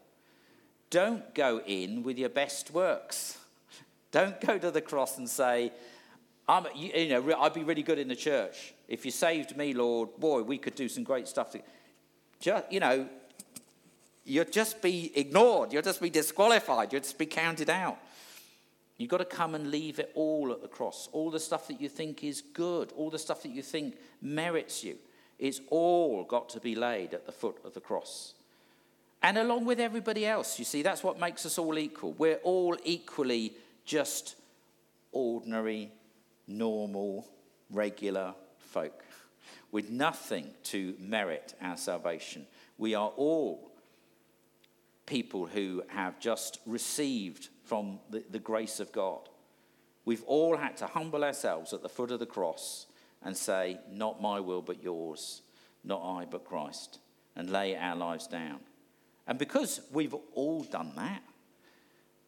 Don't 0.91 1.35
go 1.35 1.61
in 1.67 2.03
with 2.03 2.19
your 2.19 2.29
best 2.29 2.73
works. 2.73 3.39
Don't 4.11 4.41
go 4.41 4.59
to 4.59 4.71
the 4.71 4.81
cross 4.81 5.17
and 5.19 5.29
say, 5.29 5.73
I'm, 6.47 6.67
you, 6.75 7.09
know, 7.09 7.41
I'd 7.41 7.55
be 7.55 7.65
really 7.65 7.83
good 7.83 7.99
in 7.99 8.09
the 8.09 8.17
church. 8.17 8.75
If 8.87 9.05
you 9.05 9.11
saved 9.11 9.57
me, 9.57 9.73
Lord, 9.73 10.11
boy, 10.19 10.43
we 10.43 10.59
could 10.59 10.75
do 10.75 10.89
some 10.89 11.03
great 11.03 11.27
stuff. 11.27 11.53
To, 11.53 11.61
just, 12.41 12.71
you 12.71 12.81
know, 12.81 13.09
you'll 14.25 14.45
just 14.45 14.83
be 14.83 15.11
ignored. 15.15 15.73
You'll 15.73 15.83
just 15.83 16.03
be 16.03 16.11
disqualified. 16.11 16.93
You'll 16.93 17.03
just 17.03 17.19
be 17.19 17.27
counted 17.27 17.71
out. 17.71 17.99
You've 18.99 19.11
got 19.11 19.19
to 19.19 19.25
come 19.25 19.55
and 19.55 19.71
leave 19.71 19.99
it 19.99 20.13
all 20.15 20.53
at 20.53 20.63
the 20.63 20.69
cross. 20.69 21.09
All 21.13 21.31
the 21.31 21.41
stuff 21.41 21.67
that 21.69 21.81
you 21.81 21.89
think 21.89 22.23
is 22.23 22.43
good, 22.43 22.93
all 22.97 23.11
the 23.11 23.19
stuff 23.19 23.43
that 23.43 23.51
you 23.51 23.63
think 23.63 23.97
merits 24.23 24.85
you, 24.85 24.97
it's 25.39 25.61
all 25.69 26.25
got 26.25 26.49
to 26.51 26.61
be 26.61 26.75
laid 26.75 27.13
at 27.13 27.27
the 27.27 27.33
foot 27.33 27.57
of 27.65 27.75
the 27.75 27.81
cross. 27.81 28.35
And 29.23 29.39
along 29.39 29.65
with 29.65 29.81
everybody 29.81 30.27
else, 30.27 30.59
you 30.59 30.65
see, 30.65 30.83
that's 30.83 31.03
what 31.03 31.19
makes 31.19 31.47
us 31.47 31.59
all 31.59 31.79
equal. 31.79 32.13
We're 32.13 32.41
all 32.45 32.77
equally 32.85 33.55
just 33.85 34.37
ordinary, 35.13 35.91
normal, 36.47 37.27
regular 37.71 38.35
folk 38.59 39.05
with 39.75 39.91
nothing 39.91 40.49
to 40.63 40.95
merit 41.01 41.53
our 41.61 41.77
salvation. 41.77 42.47
We 42.79 42.95
are 42.95 43.09
all 43.17 43.73
people 45.05 45.47
who 45.47 45.83
have 45.89 46.21
just 46.21 46.61
received 46.65 47.49
from 47.65 47.99
the, 48.09 48.23
the 48.31 48.39
grace 48.39 48.79
of 48.79 48.93
God. 48.93 49.29
We've 50.05 50.23
all 50.25 50.57
had 50.57 50.77
to 50.77 50.87
humble 50.87 51.25
ourselves 51.25 51.73
at 51.73 51.83
the 51.83 51.89
foot 51.89 52.13
of 52.13 52.21
the 52.21 52.25
cross 52.25 52.87
and 53.21 53.37
say, 53.37 53.81
Not 53.91 54.23
my 54.23 54.39
will, 54.39 54.63
but 54.63 54.81
yours, 54.81 55.43
not 55.83 56.03
I, 56.05 56.25
but 56.25 56.45
Christ, 56.45 57.01
and 57.35 57.51
lay 57.51 57.77
our 57.77 57.97
lives 57.97 58.29
down. 58.29 58.61
And 59.27 59.41
because 59.41 59.81
we've 59.91 60.15
all 60.35 60.63
done 60.63 60.93
that, 60.95 61.23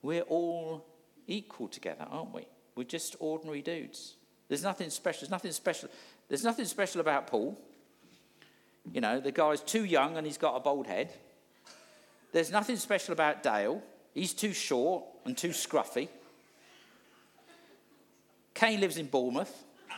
we're 0.03 0.23
all 0.23 0.85
equal 1.29 1.69
together, 1.69 2.07
aren't 2.11 2.35
we? 2.35 2.47
We're 2.77 2.85
just 2.85 3.17
ordinary 3.19 3.63
dudes. 3.63 4.15
There's 4.49 4.63
nothing 4.63 4.91
special. 4.91 5.21
There's 5.23 5.31
nothing 5.31 5.53
special. 5.53 5.89
There's 6.29 6.45
nothing 6.45 6.67
special 6.67 7.01
about 7.01 7.27
Paul. 7.27 7.59
You 8.93 9.01
know, 9.01 9.19
the 9.19 9.33
guy's 9.33 9.61
too 9.61 9.85
young 9.85 10.17
and 10.17 10.27
he's 10.27 10.39
got 10.39 10.55
a 10.55 10.61
bald 10.61 10.87
head. 10.87 11.13
There's 12.33 12.53
nothing 12.53 12.77
special 12.77 13.13
about 13.13 13.43
Dale. 13.43 13.83
He's 14.15 14.35
too 14.35 14.53
short 14.53 15.05
and 15.25 15.37
too 15.37 15.49
scruffy. 15.49 16.09
Kane 18.55 18.81
lives 18.81 18.97
in 18.97 19.07
Bournemouth. 19.07 19.65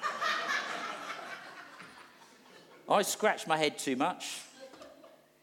I 2.89 3.03
scratch 3.03 3.47
my 3.47 3.59
head 3.59 3.79
too 3.79 3.97
much 3.97 4.41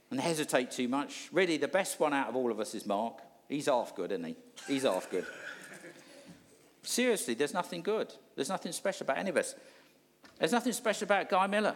and 0.10 0.20
hesitate 0.20 0.72
too 0.72 0.88
much. 0.88 1.30
Really, 1.32 1.58
the 1.58 1.68
best 1.68 2.00
one 2.00 2.14
out 2.14 2.30
of 2.30 2.36
all 2.36 2.52
of 2.52 2.60
us 2.60 2.74
is 2.76 2.86
Mark. 2.86 3.20
He's 3.48 3.68
half 3.68 3.96
good, 3.96 4.12
isn't 4.12 4.26
he? 4.26 4.36
He's 4.68 4.84
half 4.84 5.10
good. 5.10 5.26
Seriously, 6.86 7.34
there's 7.34 7.54
nothing 7.54 7.82
good. 7.82 8.14
There's 8.36 8.50
nothing 8.50 8.72
special 8.72 9.06
about 9.06 9.18
any 9.18 9.32
of 9.32 9.38
us. 9.38 9.56
There's 10.40 10.52
nothing 10.52 10.74
special 10.74 11.06
about 11.06 11.30
Guy 11.30 11.48
Miller. 11.48 11.76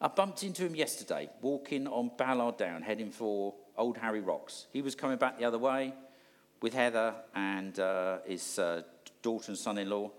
I 0.00 0.08
bumped 0.08 0.42
into 0.42 0.66
him 0.66 0.74
yesterday, 0.74 1.30
walking 1.40 1.86
on 1.86 2.10
Ballard 2.16 2.56
Down, 2.56 2.82
heading 2.82 3.10
for 3.10 3.54
Old 3.76 3.98
Harry 3.98 4.20
Rocks. 4.20 4.66
He 4.72 4.82
was 4.82 4.94
coming 4.94 5.18
back 5.18 5.38
the 5.38 5.44
other 5.44 5.58
way 5.58 5.94
with 6.60 6.74
Heather 6.74 7.14
and 7.34 7.78
uh, 7.78 8.18
his 8.26 8.58
uh, 8.58 8.82
daughter 9.20 9.46
and 9.48 9.58
son 9.58 9.78
in 9.78 9.90
law. 9.90 10.10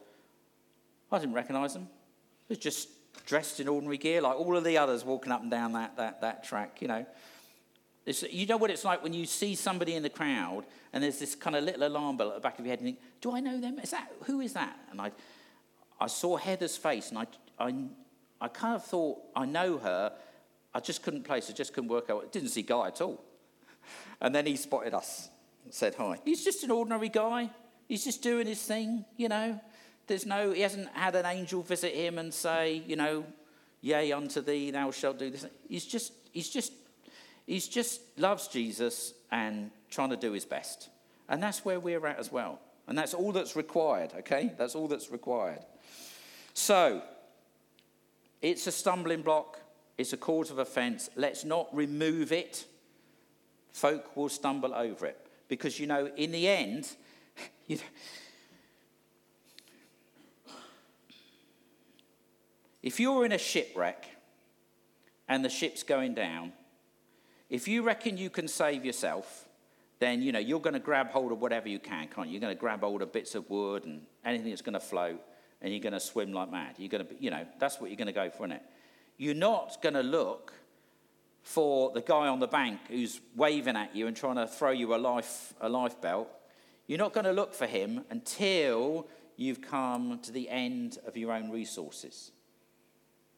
I 1.12 1.20
didn't 1.20 1.36
recognise 1.36 1.76
him. 1.76 1.88
He 2.48 2.52
was 2.52 2.60
just 2.60 2.90
dressed 3.26 3.60
in 3.60 3.68
ordinary 3.68 3.98
gear, 3.98 4.22
like 4.22 4.36
all 4.36 4.56
of 4.56 4.64
the 4.64 4.78
others 4.78 5.04
walking 5.04 5.32
up 5.32 5.42
and 5.42 5.52
down 5.52 5.74
that, 5.74 5.98
that, 5.98 6.22
that 6.22 6.44
track, 6.44 6.82
you 6.82 6.88
know. 6.88 7.06
It's, 8.06 8.24
you 8.24 8.46
know 8.46 8.58
what 8.58 8.70
it's 8.70 8.84
like 8.84 9.02
when 9.02 9.14
you 9.14 9.26
see 9.26 9.56
somebody 9.56 9.96
in 9.96 10.04
the 10.04 10.10
crowd 10.10 10.66
and 10.92 11.04
there's 11.04 11.20
this 11.20 11.36
kind 11.36 11.56
of 11.56 11.64
little 11.64 11.88
alarm 11.88 12.18
bell 12.18 12.30
at 12.30 12.36
the 12.36 12.42
back 12.42 12.60
of 12.60 12.66
your 12.66 12.72
head 12.72 12.80
and 12.80 12.90
you 12.90 12.96
think, 12.96 13.06
do 13.22 13.34
I 13.34 13.40
know 13.40 13.60
them? 13.60 13.80
Is 13.80 13.92
that, 13.92 14.12
who 14.26 14.42
is 14.42 14.54
that? 14.54 14.78
And 14.92 15.00
I, 15.00 15.12
I 16.00 16.08
saw 16.08 16.36
Heather's 16.36 16.76
face 16.76 17.10
and 17.10 17.20
I, 17.20 17.28
I, 17.58 17.74
I 18.42 18.48
kind 18.50 18.76
of 18.76 18.84
thought, 18.84 19.20
I 19.36 19.46
know 19.46 19.78
her, 19.78 20.12
I 20.74 20.80
just 20.82 21.02
couldn't 21.02 21.24
place, 21.24 21.50
I 21.50 21.54
just 21.54 21.74
couldn't 21.74 21.90
work 21.90 22.10
out. 22.10 22.30
Didn't 22.32 22.50
see 22.50 22.62
Guy 22.62 22.88
at 22.88 23.00
all. 23.00 23.24
And 24.20 24.34
then 24.34 24.46
he 24.46 24.58
spotted 24.58 24.94
us 24.94 25.30
and 25.64 25.74
said 25.74 25.96
hi. 25.96 26.20
He's 26.26 26.44
just 26.44 26.64
an 26.64 26.72
ordinary 26.72 27.10
guy. 27.10 27.50
He's 27.88 28.04
just 28.04 28.22
doing 28.22 28.48
his 28.48 28.62
thing, 28.62 29.06
you 29.18 29.30
know. 29.30 29.60
There's 30.08 30.26
no, 30.26 30.52
he 30.52 30.62
hasn't 30.62 30.90
had 30.94 31.16
an 31.16 31.26
angel 31.26 31.62
visit 31.62 31.94
him 31.94 32.18
and 32.18 32.34
say, 32.34 32.84
you 32.88 32.96
know, 32.96 33.26
yea 33.82 34.12
unto 34.12 34.42
thee, 34.42 34.72
thou 34.72 34.92
shalt 34.92 35.20
do 35.20 35.30
this. 35.30 35.46
He's 35.68 35.86
just, 35.86 36.14
he's 36.32 36.50
just, 36.50 36.74
he's 37.46 37.68
just 37.68 38.02
loves 38.18 38.48
Jesus 38.48 39.14
and 39.32 39.72
trying 39.90 40.10
to 40.10 40.18
do 40.18 40.32
his 40.32 40.46
best. 40.46 40.90
And 41.30 41.42
that's 41.42 41.64
where 41.64 41.80
we're 41.80 42.06
at 42.06 42.20
as 42.20 42.32
well. 42.32 42.60
And 42.88 42.98
that's 42.98 43.14
all 43.14 43.32
that's 43.32 43.56
required, 43.56 44.12
okay? 44.20 44.52
That's 44.58 44.76
all 44.76 44.88
that's 44.88 45.12
required. 45.12 45.64
So, 46.54 47.02
it's 48.42 48.68
a 48.68 48.72
stumbling 48.72 49.22
block, 49.22 49.60
it's 49.98 50.12
a 50.12 50.18
cause 50.18 50.52
of 50.52 50.60
offense. 50.60 51.10
Let's 51.16 51.46
not 51.46 51.74
remove 51.74 52.32
it. 52.32 52.66
Folk 53.72 54.16
will 54.18 54.30
stumble 54.30 54.74
over 54.74 55.06
it. 55.06 55.18
Because, 55.48 55.80
you 55.80 55.88
know, 55.88 56.10
in 56.18 56.32
the 56.32 56.48
end, 56.48 56.88
you 57.68 57.78
know, 57.78 57.82
if 62.82 63.00
you're 63.00 63.26
in 63.26 63.32
a 63.32 63.38
shipwreck 63.38 64.06
and 65.28 65.46
the 65.46 65.50
ship's 65.50 65.84
going 65.84 66.14
down, 66.14 66.52
if 67.54 67.68
you 67.68 67.84
reckon 67.84 68.18
you 68.18 68.32
can 68.32 68.48
save 68.48 68.84
yourself, 68.84 69.48
then 70.00 70.24
you 70.24 70.32
know 70.32 70.40
you're 70.40 70.60
going 70.60 70.74
to 70.74 70.80
grab 70.80 71.12
hold 71.12 71.32
of 71.32 71.40
whatever 71.40 71.70
you 71.70 71.78
can, 71.78 72.08
can't 72.08 72.28
you? 72.28 72.34
You're 72.34 72.42
going 72.42 72.56
to 72.56 72.60
grab 72.60 72.80
hold 72.80 73.04
of 73.04 73.12
bits 73.12 73.36
of 73.36 73.48
wood 73.48 73.86
and 73.86 74.02
anything 74.26 74.50
that's 74.50 74.64
going 74.64 74.74
to 74.74 74.80
float, 74.80 75.22
and 75.62 75.72
you're 75.72 75.80
going 75.80 75.94
to 75.94 76.00
swim 76.00 76.34
like 76.34 76.52
mad. 76.52 76.74
You're 76.80 76.90
going 76.90 77.06
to, 77.06 77.14
you 77.20 77.30
know, 77.30 77.46
that's 77.60 77.80
what 77.80 77.92
you're 77.92 77.98
going 77.98 78.08
to 78.08 78.12
go 78.12 78.32
for, 78.32 78.48
isn't 78.48 78.54
it? 78.54 78.64
You're 79.20 79.36
not 79.36 79.78
going 79.84 79.94
to 79.94 80.02
look 80.02 80.52
for 81.44 81.92
the 81.92 82.02
guy 82.02 82.28
on 82.28 82.40
the 82.40 82.48
bank 82.48 82.80
who's 82.88 83.22
waving 83.36 83.76
at 83.76 83.96
you 83.96 84.08
and 84.08 84.18
trying 84.18 84.38
to 84.38 84.48
throw 84.48 84.72
you 84.72 84.96
a 84.96 84.98
life 84.98 85.54
a 85.62 85.70
life 85.70 86.02
belt. 86.02 86.30
You're 86.88 86.98
not 86.98 87.14
going 87.14 87.26
to 87.26 87.34
look 87.34 87.54
for 87.54 87.68
him 87.68 88.04
until 88.10 89.08
you've 89.38 89.62
come 89.62 90.20
to 90.24 90.32
the 90.32 90.50
end 90.50 90.98
of 91.06 91.16
your 91.18 91.32
own 91.32 91.52
resources. 91.52 92.32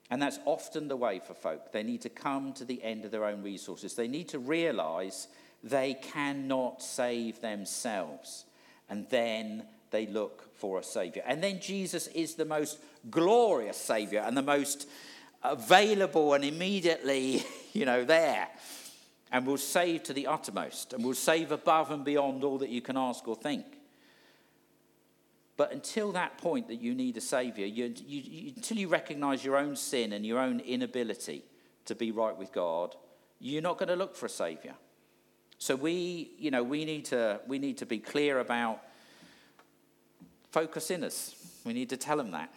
And 0.09 0.21
that's 0.21 0.39
often 0.45 0.87
the 0.87 0.95
way 0.95 1.19
for 1.19 1.33
folk. 1.33 1.71
They 1.71 1.83
need 1.83 2.01
to 2.01 2.09
come 2.09 2.53
to 2.53 2.65
the 2.65 2.83
end 2.83 3.05
of 3.05 3.11
their 3.11 3.25
own 3.25 3.41
resources. 3.41 3.95
They 3.95 4.07
need 4.07 4.29
to 4.29 4.39
realize 4.39 5.27
they 5.63 5.95
cannot 5.95 6.81
save 6.81 7.41
themselves. 7.41 8.45
And 8.87 9.09
then 9.09 9.63
they 9.89 10.05
look 10.05 10.55
for 10.55 10.79
a 10.79 10.83
Savior. 10.83 11.23
And 11.25 11.43
then 11.43 11.59
Jesus 11.59 12.07
is 12.07 12.35
the 12.35 12.45
most 12.45 12.79
glorious 13.09 13.77
Savior 13.77 14.19
and 14.19 14.37
the 14.37 14.43
most 14.43 14.87
available 15.43 16.33
and 16.33 16.43
immediately, 16.43 17.43
you 17.73 17.85
know, 17.85 18.03
there. 18.03 18.47
And 19.31 19.47
will 19.47 19.57
save 19.57 20.03
to 20.03 20.13
the 20.13 20.27
uttermost 20.27 20.93
and 20.93 21.03
will 21.03 21.15
save 21.15 21.51
above 21.51 21.89
and 21.91 22.05
beyond 22.05 22.43
all 22.43 22.59
that 22.59 22.69
you 22.69 22.81
can 22.81 22.95
ask 22.95 23.27
or 23.27 23.35
think. 23.35 23.65
But 25.57 25.71
until 25.71 26.11
that 26.13 26.37
point 26.37 26.67
that 26.67 26.81
you 26.81 26.93
need 26.93 27.15
a 27.17 27.21
Savior, 27.21 27.65
you, 27.65 27.93
you, 28.05 28.21
you, 28.21 28.53
until 28.55 28.77
you 28.77 28.87
recognize 28.87 29.43
your 29.43 29.55
own 29.55 29.75
sin 29.75 30.11
and 30.11 30.25
your 30.25 30.39
own 30.39 30.59
inability 30.59 31.43
to 31.85 31.95
be 31.95 32.11
right 32.11 32.35
with 32.35 32.51
God, 32.51 32.95
you're 33.39 33.61
not 33.61 33.77
going 33.77 33.89
to 33.89 33.95
look 33.95 34.15
for 34.15 34.25
a 34.25 34.29
Savior. 34.29 34.75
So 35.57 35.75
we, 35.75 36.31
you 36.37 36.51
know, 36.51 36.63
we 36.63 36.83
need 36.83 37.05
to, 37.05 37.39
we 37.47 37.59
need 37.59 37.77
to 37.77 37.85
be 37.85 37.99
clear 37.99 38.39
about 38.39 38.81
focus 40.51 40.87
sinners. 40.87 41.35
We 41.63 41.73
need 41.73 41.89
to 41.89 41.97
tell 41.97 42.17
them 42.17 42.31
that. 42.31 42.53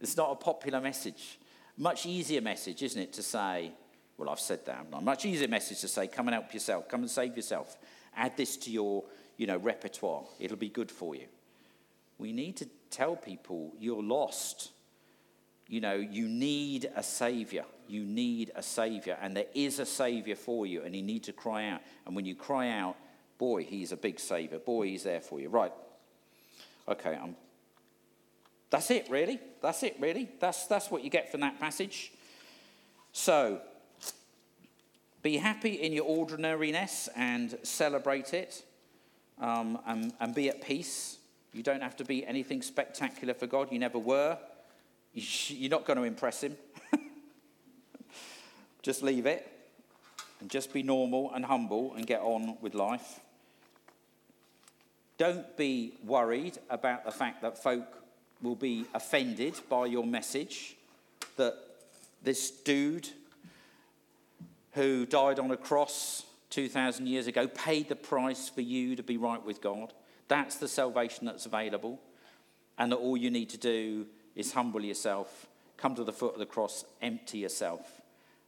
It's 0.00 0.16
not 0.16 0.32
a 0.32 0.34
popular 0.34 0.80
message. 0.80 1.38
Much 1.76 2.06
easier 2.06 2.40
message, 2.40 2.82
isn't 2.82 3.00
it, 3.00 3.12
to 3.14 3.22
say, 3.22 3.72
well, 4.18 4.30
I've 4.30 4.40
said 4.40 4.64
that. 4.66 5.02
Much 5.02 5.24
easier 5.24 5.48
message 5.48 5.80
to 5.82 5.88
say, 5.88 6.06
come 6.08 6.26
and 6.28 6.34
help 6.34 6.52
yourself, 6.52 6.88
come 6.88 7.00
and 7.02 7.10
save 7.10 7.36
yourself. 7.36 7.76
Add 8.16 8.36
this 8.36 8.56
to 8.58 8.70
your, 8.70 9.04
you 9.36 9.46
know, 9.46 9.58
repertoire. 9.58 10.24
It'll 10.40 10.56
be 10.56 10.70
good 10.70 10.90
for 10.90 11.14
you. 11.14 11.26
We 12.18 12.32
need 12.32 12.56
to 12.58 12.68
tell 12.90 13.16
people 13.16 13.72
you're 13.78 14.02
lost. 14.02 14.70
You 15.68 15.80
know, 15.80 15.94
you 15.94 16.28
need 16.28 16.90
a 16.94 17.02
savior. 17.02 17.64
You 17.88 18.04
need 18.04 18.52
a 18.54 18.62
savior. 18.62 19.18
And 19.20 19.36
there 19.36 19.46
is 19.54 19.78
a 19.78 19.86
savior 19.86 20.36
for 20.36 20.66
you, 20.66 20.82
and 20.82 20.94
you 20.94 21.02
need 21.02 21.24
to 21.24 21.32
cry 21.32 21.68
out. 21.68 21.80
And 22.06 22.14
when 22.14 22.24
you 22.24 22.34
cry 22.34 22.70
out, 22.70 22.96
boy, 23.38 23.64
he's 23.64 23.92
a 23.92 23.96
big 23.96 24.20
savior. 24.20 24.58
Boy, 24.58 24.86
he's 24.86 25.02
there 25.02 25.20
for 25.20 25.40
you. 25.40 25.48
Right. 25.48 25.72
Okay, 26.88 27.18
I'm 27.20 27.36
that's 28.70 28.90
it, 28.90 29.08
really. 29.08 29.40
That's 29.62 29.82
it, 29.82 29.96
really. 30.00 30.28
That's, 30.40 30.66
that's 30.66 30.90
what 30.90 31.04
you 31.04 31.10
get 31.10 31.30
from 31.30 31.40
that 31.40 31.60
passage. 31.60 32.12
So, 33.12 33.60
be 35.22 35.36
happy 35.36 35.74
in 35.74 35.92
your 35.92 36.04
ordinariness 36.04 37.08
and 37.16 37.56
celebrate 37.62 38.34
it 38.34 38.64
um, 39.40 39.78
and, 39.86 40.12
and 40.20 40.34
be 40.34 40.48
at 40.48 40.62
peace. 40.62 41.18
You 41.56 41.62
don't 41.62 41.82
have 41.82 41.96
to 41.96 42.04
be 42.04 42.26
anything 42.26 42.60
spectacular 42.60 43.32
for 43.32 43.46
God. 43.46 43.72
You 43.72 43.78
never 43.78 43.98
were. 43.98 44.36
You're 45.14 45.70
not 45.70 45.86
going 45.86 45.96
to 45.96 46.02
impress 46.02 46.42
Him. 46.42 46.54
just 48.82 49.02
leave 49.02 49.24
it 49.24 49.50
and 50.40 50.50
just 50.50 50.70
be 50.70 50.82
normal 50.82 51.32
and 51.32 51.46
humble 51.46 51.94
and 51.94 52.06
get 52.06 52.20
on 52.20 52.58
with 52.60 52.74
life. 52.74 53.20
Don't 55.16 55.56
be 55.56 55.94
worried 56.04 56.58
about 56.68 57.06
the 57.06 57.10
fact 57.10 57.40
that 57.40 57.62
folk 57.62 58.02
will 58.42 58.54
be 58.54 58.84
offended 58.92 59.54
by 59.70 59.86
your 59.86 60.04
message 60.04 60.76
that 61.36 61.54
this 62.22 62.50
dude 62.50 63.08
who 64.72 65.06
died 65.06 65.38
on 65.38 65.50
a 65.50 65.56
cross 65.56 66.26
2,000 66.50 67.06
years 67.06 67.26
ago 67.26 67.48
paid 67.48 67.88
the 67.88 67.96
price 67.96 68.50
for 68.50 68.60
you 68.60 68.94
to 68.94 69.02
be 69.02 69.16
right 69.16 69.42
with 69.42 69.62
God. 69.62 69.94
That's 70.28 70.56
the 70.56 70.68
salvation 70.68 71.26
that's 71.26 71.46
available. 71.46 72.00
And 72.78 72.92
that 72.92 72.96
all 72.96 73.16
you 73.16 73.30
need 73.30 73.50
to 73.50 73.58
do 73.58 74.06
is 74.34 74.52
humble 74.52 74.84
yourself, 74.84 75.46
come 75.76 75.94
to 75.94 76.04
the 76.04 76.12
foot 76.12 76.34
of 76.34 76.38
the 76.38 76.46
cross, 76.46 76.84
empty 77.00 77.38
yourself, 77.38 78.02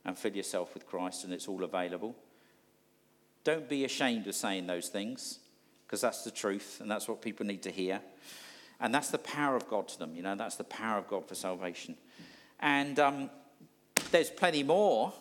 and 0.05 0.19
fill 0.19 0.37
yourself 0.37 0.75
with 0.75 0.87
Christ, 0.87 1.25
and 1.25 1.33
it's 1.33 1.49
all 1.49 1.64
available. 1.64 2.14
Don't 3.43 3.69
be 3.69 3.85
ashamed 3.85 4.27
of 4.27 4.35
saying 4.35 4.67
those 4.67 4.88
things, 4.88 5.38
because 5.87 6.03
that's 6.03 6.25
the 6.25 6.31
truth, 6.31 6.79
and 6.81 6.91
that's 6.91 7.09
what 7.09 7.23
people 7.23 7.47
need 7.47 7.62
to 7.62 7.71
hear. 7.71 8.01
And 8.81 8.95
that's 8.95 9.11
the 9.11 9.19
power 9.19 9.57
of 9.57 9.67
God 9.69 9.88
to 9.88 9.99
them, 9.99 10.14
you 10.14 10.23
know, 10.23 10.37
that's 10.37 10.57
the 10.57 10.64
power 10.64 10.99
of 10.99 11.09
God 11.09 11.27
for 11.27 11.35
salvation. 11.35 11.97
And 12.61 12.99
um, 12.99 13.31
there's 14.11 14.31
plenty 14.31 14.62
more 14.62 15.12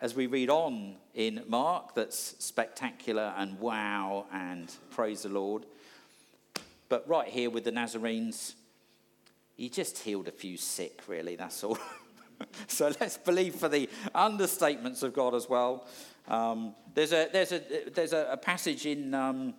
as 0.00 0.14
we 0.14 0.26
read 0.26 0.50
on 0.50 0.96
in 1.14 1.42
Mark 1.46 1.94
that's 1.94 2.34
spectacular 2.38 3.34
and 3.36 3.58
wow 3.60 4.26
and 4.32 4.74
praise 4.90 5.22
the 5.22 5.28
Lord. 5.28 5.66
But 6.88 7.08
right 7.08 7.28
here 7.28 7.50
with 7.50 7.64
the 7.64 7.72
Nazarenes, 7.72 8.54
he 9.56 9.68
just 9.68 9.98
healed 9.98 10.28
a 10.28 10.32
few 10.32 10.56
sick, 10.56 11.02
really, 11.06 11.36
that's 11.36 11.62
all. 11.64 11.78
so 12.66 12.92
let's 13.00 13.16
believe 13.16 13.54
for 13.54 13.68
the 13.68 13.88
understatements 14.14 15.02
of 15.02 15.14
God 15.14 15.34
as 15.34 15.48
well. 15.48 15.86
Um, 16.28 16.74
there's 16.94 17.12
a, 17.12 17.28
there's 17.32 17.52
a, 17.52 17.62
there's 17.92 18.12
a, 18.12 18.38
passage 18.40 18.86
in, 18.86 19.14
um, 19.14 19.54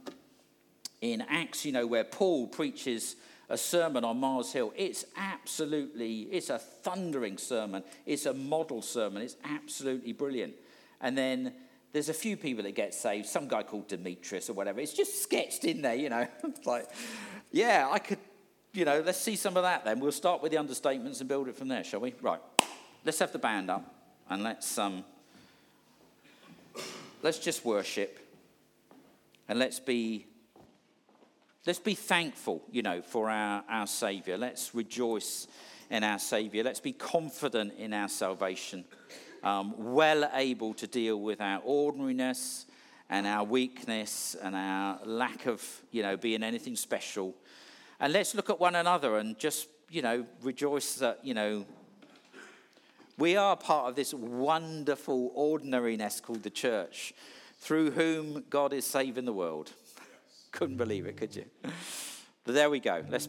in 1.01 1.21
Acts, 1.21 1.65
you 1.65 1.71
know, 1.71 1.88
where 1.88 2.03
Paul 2.03 2.47
preaches 2.47 3.15
a 3.49 3.57
sermon 3.57 4.03
on 4.03 4.19
Mars 4.19 4.51
Hill. 4.51 4.73
It's 4.75 5.05
absolutely, 5.15 6.21
it's 6.23 6.49
a 6.49 6.57
thundering 6.57 7.38
sermon. 7.38 7.83
It's 8.05 8.25
a 8.25 8.33
model 8.33 8.81
sermon. 8.81 9.21
It's 9.21 9.38
absolutely 9.43 10.13
brilliant. 10.13 10.55
And 11.01 11.17
then 11.17 11.53
there's 11.95 12.10
a 12.10 12.13
few 12.13 12.36
people 12.36 12.62
that 12.65 12.75
get 12.75 12.93
saved. 12.93 13.25
Some 13.25 13.47
guy 13.47 13.63
called 13.63 13.88
Demetrius 13.88 14.49
or 14.49 14.53
whatever. 14.53 14.81
It's 14.81 14.91
just 14.91 15.23
sketched 15.23 15.63
in 15.63 15.81
there, 15.81 15.95
you 15.95 16.10
know. 16.10 16.27
like, 16.65 16.89
yeah, 17.53 17.88
I 17.89 17.99
could, 17.99 18.19
you 18.73 18.84
know, 18.84 19.01
let's 19.05 19.17
see 19.17 19.38
some 19.38 19.55
of 19.55 19.63
that 19.63 19.86
then. 19.86 20.01
We'll 20.01 20.12
start 20.12 20.43
with 20.43 20.51
the 20.51 20.58
understatements 20.58 21.21
and 21.21 21.29
build 21.29 21.47
it 21.47 21.55
from 21.55 21.69
there, 21.69 21.86
shall 21.86 22.01
we? 22.01 22.13
Right. 22.21 22.41
Let's 23.05 23.19
have 23.19 23.31
the 23.31 23.39
band 23.39 23.69
up 23.69 23.95
and 24.29 24.43
let's 24.43 24.77
um, 24.77 25.05
let's 27.23 27.39
just 27.39 27.63
worship 27.63 28.19
and 29.47 29.58
let's 29.58 29.79
be 29.79 30.25
Let's 31.65 31.79
be 31.79 31.95
thankful, 31.95 32.62
you 32.71 32.84
know, 32.84 33.01
for 33.01 33.27
our, 33.27 33.63
our 33.67 33.88
Savior. 33.88 34.38
Let's 34.38 34.75
rejoice 34.75 35.47
in 35.89 36.03
our 36.03 36.19
Savior. 36.19 36.63
Let's 36.63 36.79
be 36.79 36.91
confident 36.91 37.73
in 37.79 37.91
our 37.91 38.08
salvation, 38.08 38.86
um, 39.45 39.75
well 39.77 40.29
able 40.34 40.73
to 40.73 40.88
deal 40.88 41.21
with 41.21 41.39
our 41.39 41.62
ordinariness 41.63 42.65
and 43.10 43.27
our 43.27 43.43
weakness 43.43 44.36
and 44.41 44.55
our 44.55 44.99
lack 45.05 45.45
of, 45.45 45.63
you 45.91 46.01
know, 46.01 46.17
being 46.17 46.43
anything 46.43 46.75
special. 46.75 47.36
And 47.99 48.12
let's 48.12 48.34
look 48.34 48.49
at 48.49 48.60
one 48.60 48.75
another 48.75 49.17
and 49.17 49.38
just, 49.38 49.69
you 49.89 50.01
know, 50.01 50.25
rejoice 50.41 50.95
that, 50.95 51.19
you 51.23 51.36
know, 51.36 51.65
we 53.17 53.38
are 53.38 53.55
part 53.55 53.88
of 53.88 53.95
this 53.95 54.13
wonderful 54.13 55.31
ordinariness 55.36 56.19
called 56.19 56.43
the 56.43 56.49
church, 56.49 57.13
through 57.60 57.91
whom 57.91 58.43
God 58.49 58.73
is 58.73 58.86
saving 58.86 59.25
the 59.25 59.31
world. 59.31 59.71
Couldn't 60.51 60.77
believe 60.77 61.05
it, 61.05 61.15
could 61.15 61.36
you? 61.36 61.45
But 62.43 62.55
there 62.55 62.69
we 62.69 62.79
go. 62.79 63.03
Let's 63.10 63.23